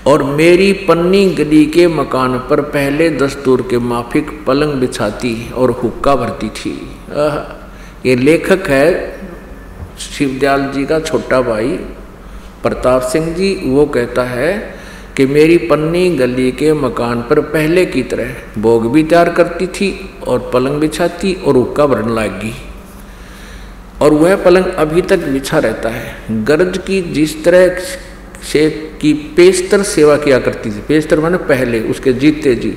[0.07, 6.15] और मेरी पन्नी गली के मकान पर पहले दस्तूर के माफिक पलंग बिछाती और हुक्का
[6.15, 6.73] भरती थी।
[8.05, 8.89] ये लेखक है
[9.99, 11.69] शिवदयाल जी का छोटा भाई
[12.63, 14.53] प्रताप सिंह जी, वो कहता है
[15.17, 19.89] कि मेरी पन्नी गली के मकान पर पहले की तरह भोग भी तैयार करती थी
[20.27, 22.53] और पलंग बिछाती और हुक्का भरने लगी।
[24.01, 27.77] और वह पलंग अभी तक बिछा रहता है। गर्ज की जिस तरह
[28.51, 28.69] से
[29.01, 32.73] की पेस्तर सेवा किया करती थी। पेस्तर माने पहले, उसके जीते जी।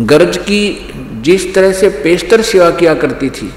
[0.00, 0.92] गरज की
[1.22, 3.50] जिस तरह से पेस्टर सेवा किया करती थी,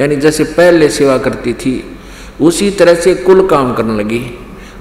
[0.00, 1.82] यानी जैसे पहले सेवा करती थी,
[2.40, 4.20] उसी तरह से कुल काम करने लगी।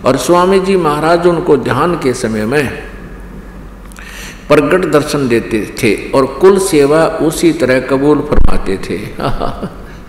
[0.08, 2.68] और स्वामी जी महाराज उनको ध्यान के समय में
[4.48, 8.98] प्रगट दर्शन देते थे और कुल सेवा उसी तरह कबूल फरमाते थे।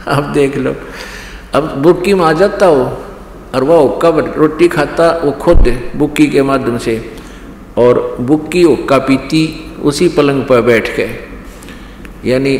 [0.08, 0.74] अब देख लो।
[1.54, 3.02] अब बुक्की में आ जाता हो
[3.54, 7.12] और वह कब रोटी खाता, वो खुद बुक्की के माध्यम से
[7.78, 11.27] और बुक्की हुक्का पीती उसी पलंग पर बैठ के
[12.24, 12.56] यानी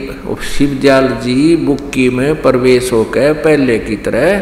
[0.48, 4.38] शिवदयाल जी बुक्की में प्रवेश होकर पहले की तरह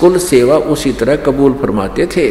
[0.00, 2.28] कुल सेवा उसी तरह कबूल फरमाते थे।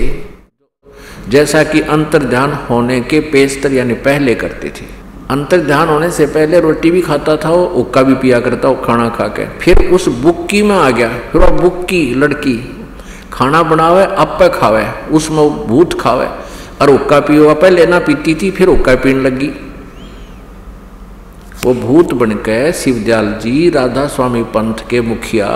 [1.30, 4.86] जैसा कि अंतर ध्यान होने के पेस्तर यानी पहले करते थे।
[5.30, 8.76] अंतर ध्यान होने से पहले रोटी भी खाता था, वो उक्का भी पिया करता, वो
[8.76, 12.58] खाना खा के फिर उस बुक्की में आ गया। फिर वो बुक्की, लड़की,
[13.34, 16.28] खाना बनावे अब पे खावे, उसमें भूत खावे।
[16.82, 19.52] और उक्का पियो पहले ना पीती थी, फिर उक्का पीने लगी।
[21.64, 25.48] वो भूत बनकर शिवदयाल जी राधा स्वामी पंथ के मुखिया,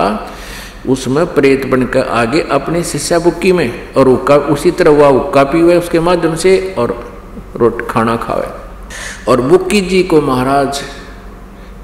[0.90, 5.76] उसमें प्रेत बनकर आगे अपने शिष्या बुक्की में और उक्का उसी तरह वह उक्का पीवे
[5.78, 6.96] उसके माध्यम से और
[7.58, 8.48] रोट खाना खावे।
[9.28, 10.82] और बुक्की जी को महाराज,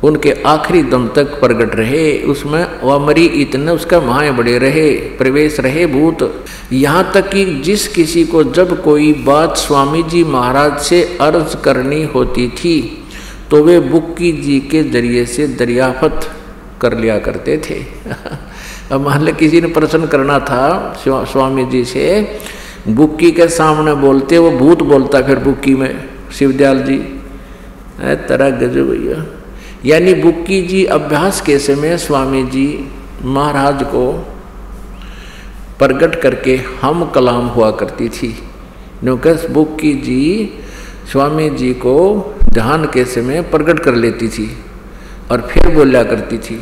[0.04, 5.60] उनके आखिरी दम तक प्रगट रहे, उसमें वह मरी इतने उसका माए बड़े रहे, प्रवेश
[5.60, 11.04] रहे भूत। यहाँ तक कि जिस किसी को जब कोई बात स्वामी जी महाराज से
[11.22, 12.78] अर्ज़ करनी होती थी
[13.52, 16.30] तो वे बुक्की जी के ज़रिए से दरियाफत
[16.82, 17.76] कर लिया करते थे।
[18.92, 22.40] अब मान लो किसी ने प्रश्न करना था स्वामी जी से
[22.88, 26.98] बुक्की के सामने बोलते, वो भूत बोलता फिर बुक्की में, शिवदयाल जी।
[28.00, 29.26] है तरह गजो भैया।
[29.86, 32.68] यानी बुक्की जी अभ्यास के समय स्वामी जी
[33.24, 34.12] महाराज को
[35.80, 38.36] प्रकट करके हम कलाम हुआ करती थी।
[39.04, 40.54] नुकस बुक्की जी,
[41.12, 41.96] स्वामी जी को
[42.54, 44.50] ध्यान के समय प्रकट कर लेती थी
[45.32, 46.56] और फिर बोला करती थी,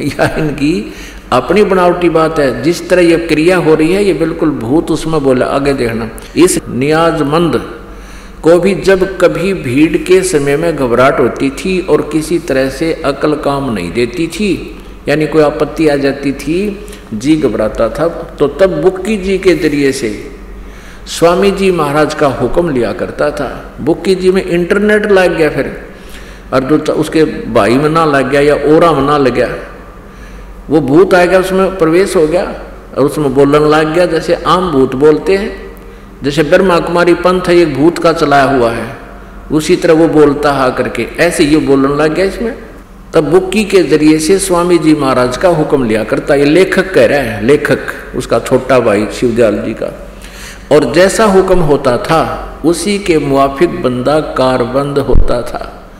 [0.00, 0.72] या इनकी
[1.32, 5.22] अपनी बनावटी बात है, जिस तरह ये क्रिया हो रही है ये बिल्कुल भूत उसमें
[5.22, 7.60] बोला, आगे देखना, इस नियाजमंद
[8.42, 12.92] को भी जब कभी भीड़ के समय में घबराहट होती थी और किसी तरह से
[13.04, 14.52] अकल काम नहीं देती थी,
[15.08, 19.92] यानी कोई आपत्ति आ जाती थी, जी घबराता था तो तब बुक्की जी के ज़रिए
[19.92, 20.10] से
[21.08, 23.48] स्वामी जी महाराज का हुक्म लिया करता था।
[23.80, 25.70] बुक्की जी में इंटरनेट लग गया फिर।
[26.54, 29.48] और जो उसके भाई में ना लग गया या ओरा में ना लग गया,
[30.70, 32.44] वो भूत आ गया, उसमें प्रवेश हो गया
[32.96, 35.50] और उसमें बोलन लग गया, जैसे आम भूत बोलते हैं।
[36.22, 38.86] जैसे ब्रह्मा कुमारी पंथ एक भूत का चलाया हुआ है।
[39.52, 42.54] उसी तरह वो बोलता हा करके, ऐसे ये बोलन लग गया इसमें।
[43.14, 47.06] तब बुक्की के ज़रिए से स्वामी जी महाराज का हुक्म लिया करता। ये लेखक कह
[47.06, 47.78] रहा है, लेखक,
[48.16, 50.07] उसका छोटा भाई शिवदयाल जी का।
[50.72, 55.90] और जैसा हुक्म होता था, उसी के मुआफिक बंदा कारबंद होता था।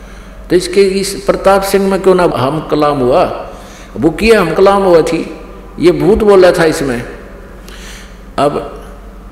[0.50, 3.24] तो इसके इस प्रताप सिंह में क्यों ना हम कलाम हुआ?
[3.96, 5.40] बुक्की हम कलाम हुआ थी।
[5.78, 7.02] ये भूत बोला था इसमें।
[8.38, 8.82] अब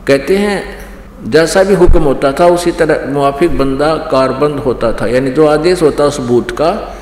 [0.06, 0.86] कहते हैं,
[1.30, 5.82] जैसा भी हुक्म होता था, उसी तरह मुआफिक बंदा कारबंद होता था। यानी जो आदेश
[5.82, 6.96] होता उस भूत का,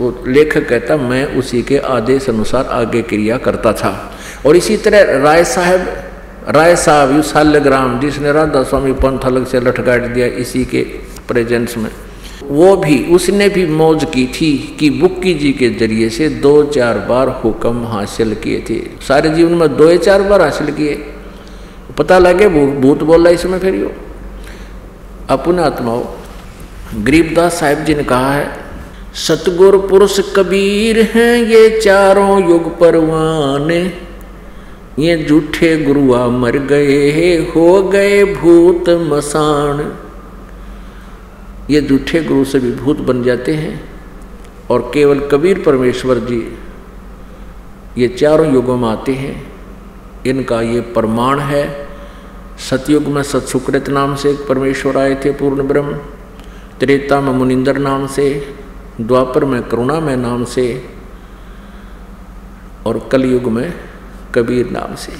[0.00, 4.12] वो लेखक कहता, मैं उसी के आदेश अनुसार आगे क्रिया करता था।
[4.46, 6.03] और इसी तरह राय साहब
[6.46, 10.82] राय साहब, यू साल्यग्राम जिसने राधा स्वामी पंथ अलग से लटकाट दिया इसी के
[11.28, 11.90] प्रेजेंस में।
[12.42, 16.98] वो भी, उसने भी मौज की थी कि बुक्की जी के ज़रिए से दो चार
[17.08, 18.78] बार हुक्म हासिल किए थे।
[19.08, 20.94] सारे जीवन में दो चार बार हासिल किए।
[21.98, 23.92] पता लगे भूत बोल इसमें फिर यो।
[25.30, 28.46] अपने आत्माओं गरीबदास साहिब जी ने कहा है,
[29.18, 33.70] सतगुर पुरुष कबीर हैं ये चारों युग परवान
[34.98, 39.80] ये जूठे गुरुआ मर गए हो गए भूत मसान
[41.70, 43.90] ये जूठे गुरु से भी भूत बन जाते हैं
[44.70, 46.58] और केवल कबीर परमेश्वर जी
[47.98, 49.52] ये चारों युगों में आते हैं।
[50.26, 51.88] इनका ये प्रमाण है।
[52.70, 55.96] सतयुग में सत्सुकृत नाम से एक परमेश्वर आए थे पूर्ण ब्रह्म।
[56.80, 58.54] त्रेता में मुनिंदर नाम से,
[59.00, 60.84] द्वापर में करुणा में नाम से
[62.86, 63.72] और कलयुग में
[64.34, 65.12] कबीर नाम से।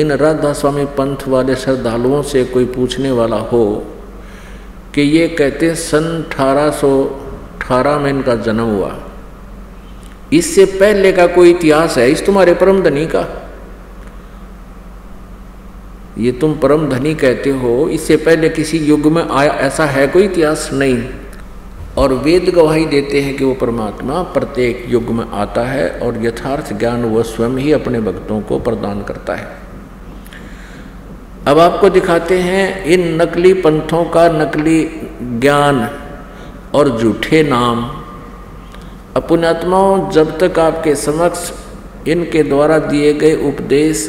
[0.00, 3.86] इन राधा स्वामी पंथ वाले श्रद्धालुओं से कोई पूछने वाला हो
[4.94, 8.98] कि ये कहते सन अठारह सौ अठारह में इनका जन्म हुआ।
[10.32, 12.10] इससे पहले का कोई इतिहास है?
[12.10, 13.26] इस तुम्हारे परम धनी का।
[16.18, 20.24] ये तुम परम धनी कहते हो, इससे पहले किसी युग में आया, ऐसा है कोई
[20.24, 20.70] इतिहास?
[20.72, 21.08] नहीं।
[21.98, 26.72] और वेद गवाही देते हैं कि वो परमात्मा प्रत्येक युग में आता है और यथार्थ
[26.72, 29.48] ज्ञान वह स्वयं ही अपने भक्तों को प्रदान करता है।
[31.46, 34.82] अब आपको दिखाते हैं इन नकली पंथों का नकली
[35.40, 35.88] ज्ञान
[36.74, 37.84] और झूठे नाम।
[39.16, 41.50] अपुण्यात्माओं जब तक आपके समक्ष
[42.08, 44.08] इनके द्वारा दिए गए उपदेश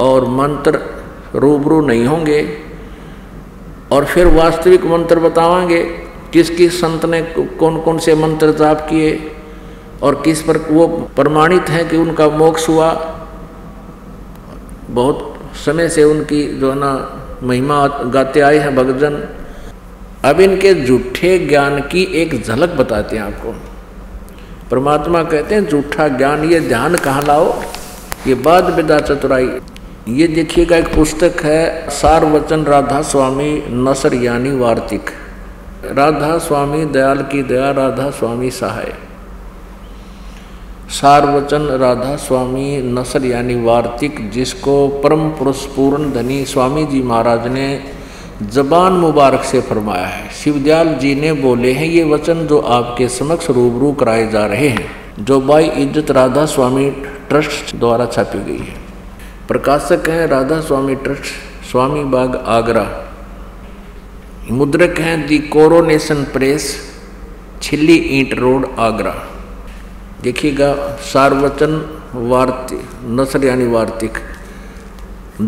[0.00, 0.80] और मंत्र
[1.34, 2.42] रूबरू नहीं होंगे
[3.92, 5.82] और फिर वास्तविक मंत्र बतावांगे
[6.32, 9.32] किस किस संत ने कौन कौन से मंत्र जाप किए
[10.02, 12.90] और किस पर वो प्रमाणित हैं कि उनका मोक्ष हुआ?
[14.90, 16.92] बहुत समय से उनकी जो है ना
[17.42, 19.28] महिमा गाते आए हैं भगजन
[20.24, 23.54] अब इनके झूठे ज्ञान की एक झलक बताते हैं आपको।
[24.70, 27.62] परमात्मा कहते हैं, झूठा ज्ञान, ये ध्यान कहाँ लाओ?
[28.26, 29.48] ये बाद विदा चतुराई।
[30.08, 35.10] ये देखिएगा एक पुस्तक है सार वचन राधा स्वामी नसर यानी वार्तिक।
[35.78, 38.92] राधा स्वामी दयाल की दया राधा स्वामी सहाय।
[40.90, 47.46] सार वचन राधा स्वामी नसर यानी वार्तिक, जिसको परम पुरुष पूर्ण धनी स्वामी जी महाराज
[47.46, 47.68] ने
[48.42, 53.50] जबान मुबारक से फरमाया है। शिवदयाल जी ने बोले हैं, ये वचन जो आपके समक्ष
[53.50, 56.90] रूबरू कराए जा रहे हैं, जो बाई इज़्ज़त राधा स्वामी
[57.28, 58.76] ट्रस्ट द्वारा छापी गई है।
[59.48, 61.24] प्रकाशक हैं राधा स्वामी ट्रस्ट,
[61.70, 62.86] स्वामी बाग आगरा।
[64.50, 66.66] मुद्रक हैं दी कोरोनेशन प्रेस
[67.62, 69.12] छिल्ली ईंट रोड आगरा।
[70.22, 70.72] देखिएगा
[71.04, 71.74] सार्वचन
[72.14, 72.80] वार्तिक
[73.10, 74.18] नसर यानी वार्तिक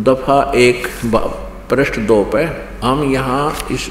[0.08, 0.86] दफ़ा एक
[1.70, 2.44] पृष्ठ दो पे।
[2.84, 3.88] हम यहाँ इस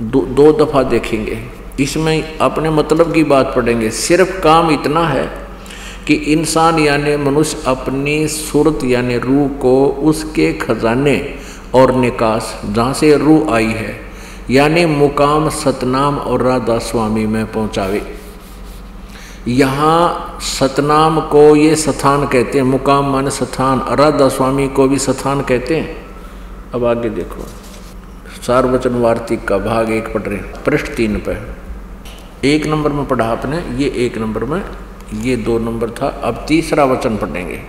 [0.00, 1.42] दो, दो दफ़ा देखेंगे।
[1.80, 5.28] इसमें अपने मतलब की बात पढ़ेंगे। सिर्फ़ काम इतना है
[6.06, 11.16] कि इंसान यानी मनुष्य अपनी सूरत यानी रूह को उसके खजाने
[11.74, 13.94] और निकास, जहाँ से रूह आई है,
[14.50, 18.02] यानी मुकाम सतनाम और राधा स्वामी में पहुँचावे।
[19.48, 25.40] यहाँ सतनाम को ये स्थान कहते हैं, मुकाम मान स्थान राधा स्वामी को भी स्थान
[25.40, 25.96] कहते हैं।
[26.74, 27.46] अब आगे देखो
[28.42, 31.36] सार्वचन वार्तिक का भाग एक पढ़ रहे पृष्ठ तीन पे।
[32.48, 34.62] एक नंबर में पढ़ा आपने, ये एक नंबर में,
[35.14, 37.60] ये दो नंबर था, अब तीसरा वचन पढ़ेंगे।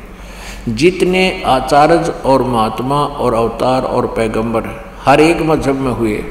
[0.70, 4.70] जितने आचार्य और महात्मा और अवतार और पैगंबर
[5.01, 6.24] हर एक मज़हब में हुए,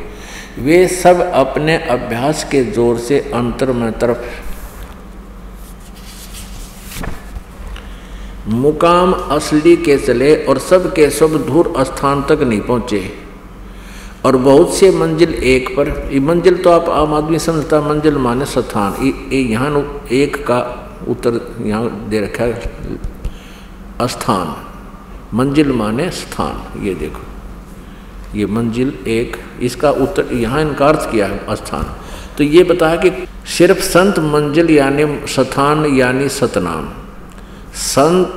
[0.59, 4.51] वे सब अपने अभ्यास के ज़ोर से अंतर में तरफ़।
[8.51, 13.03] मुकाम असली के चले और सब के सब दूर स्थान तक नहीं पहुँचे।
[14.25, 18.45] और बहुत से मंजिल एक पर, ये मंजिल तो आप आम आदमी समझता मंजिल माने
[18.47, 18.93] स्थान।
[19.33, 19.71] यहाँ
[20.13, 20.61] एक का
[21.09, 23.11] उत्तर यहाँ दे रखा है।
[24.03, 31.27] स्थान मंजिल माने स्थान, ये देखो। ये मंजिल एक, इसका उत्तर, यहाँ इनका अर्थ किया
[31.27, 31.95] है स्थान
[32.39, 33.11] तो ये बताया कि
[33.49, 36.89] सिर्फ़ संत मंजिल यानी स्थान यानी सतनाम।
[37.75, 38.35] संत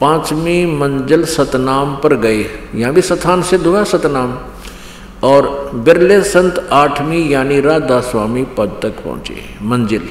[0.00, 2.44] पांचवी मंजिल सतनाम पर गए।
[2.74, 4.38] यहाँ भी स्थान सिद्ध हुआ, सतनाम।
[5.22, 10.08] और बिरले संत आठवीं यानी राधा स्वामी पद तक पहुँचे, मंजिल।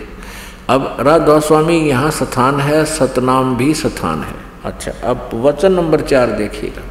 [0.69, 4.35] अब राधा स्वामी यहाँ स्थान है सतनाम भी स्थान है।
[4.65, 6.81] अच्छा अब वचन नंबर चार देखिएगा।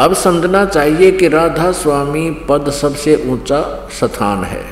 [0.00, 3.60] अब समझना चाहिए कि राधा स्वामी पद सबसे ऊँचा
[3.92, 4.64] स्थान है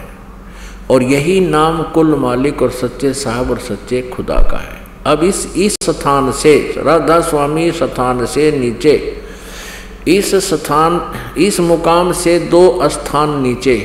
[0.91, 5.47] और यही नाम कुल मालिक और सच्चे साहब और सच्चे खुदा का है। अब इस
[5.57, 8.95] इस स्थान से राधा स्वामी स्थान से नीचे
[10.09, 11.01] इस स्थान
[11.39, 13.77] इस मुकाम से दो स्थान नीचे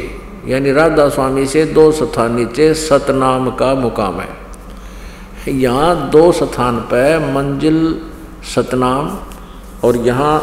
[0.48, 4.30] यानी राधा स्वामी से दो स्थान नीचे सतनाम का मुकाम है।
[5.50, 7.80] यहाँ दो स्थान पर मंजिल,
[8.56, 9.18] सतनाम
[9.84, 10.40] और यहाँ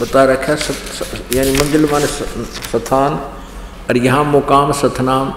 [0.00, 3.18] बता रखा सत यानी मंजिल माने स्थान
[3.90, 5.32] और यहाँ मुकाम, सतनाम।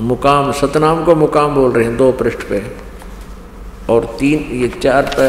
[0.00, 2.62] मुकाम, सतनाम को मुकाम बोल रहे हैं दो पृष्ठ पे
[3.90, 5.28] और तीन, ये चार पे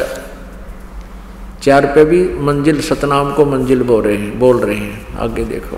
[1.62, 5.78] चार पे भी मंजिल, सतनाम को मंजिल बोल रहे हैं, बोल रहे हैं। आगे देखो।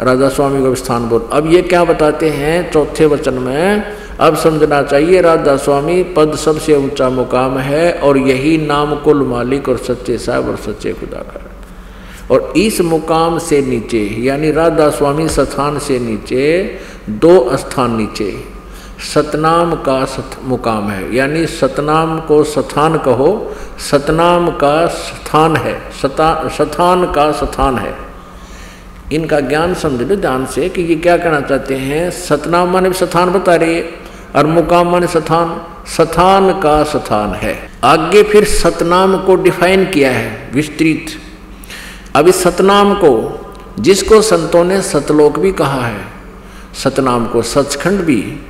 [0.00, 2.70] राधा स्वामी को स्थान बोल। अब ये क्या बताते हैं?
[2.72, 3.82] चौथे वचन में,
[4.20, 9.68] अब समझना चाहिए राधा स्वामी पद सबसे ऊँचा मुकाम है और यही नाम कुल मालिक
[9.68, 11.46] और सच्चे साहब और सच्चे खुदा का
[12.30, 16.78] और इस मुकाम से नीचे, यानी राधा स्वामी स्थान से नीचे,
[17.10, 18.32] दो स्थान नीचे,
[19.14, 23.30] सतनाम का सत मुकाम है। यानी सतनाम को स्थान कहो,
[23.90, 28.09] सतनाम का स्थान है, सता, स्थान का स्थान है।
[29.12, 33.30] इनका ज्ञान समझ लो ध्यान से कि ये क्या कहना चाहते हैं सतनाम माने स्थान
[33.30, 33.90] बता रही है,
[34.36, 40.50] और मुकाम माने स्थान। स्थान का स्थान है। आगे फिर सतनाम को डिफाइन किया है,
[40.54, 41.06] विस्तृत।
[42.16, 43.40] अब इस सतनाम को,
[43.78, 46.00] जिसको संतों ने सतलोक भी कहा है,
[46.84, 48.40] सतनाम को सचखंड भी,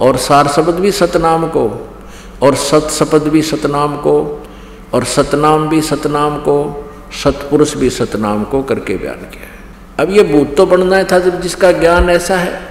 [0.00, 1.96] और सार शब्द भी सतनाम को,
[2.42, 4.46] और सत शब्द भी सतनाम को,
[4.92, 6.90] और सतनाम भी सतनाम को,
[7.24, 9.57] सतपुरुष भी सतनाम को करके बयान किया
[9.98, 12.67] अब ये भूत तो बनना था जब जिसका ज्ञान ऐसा है।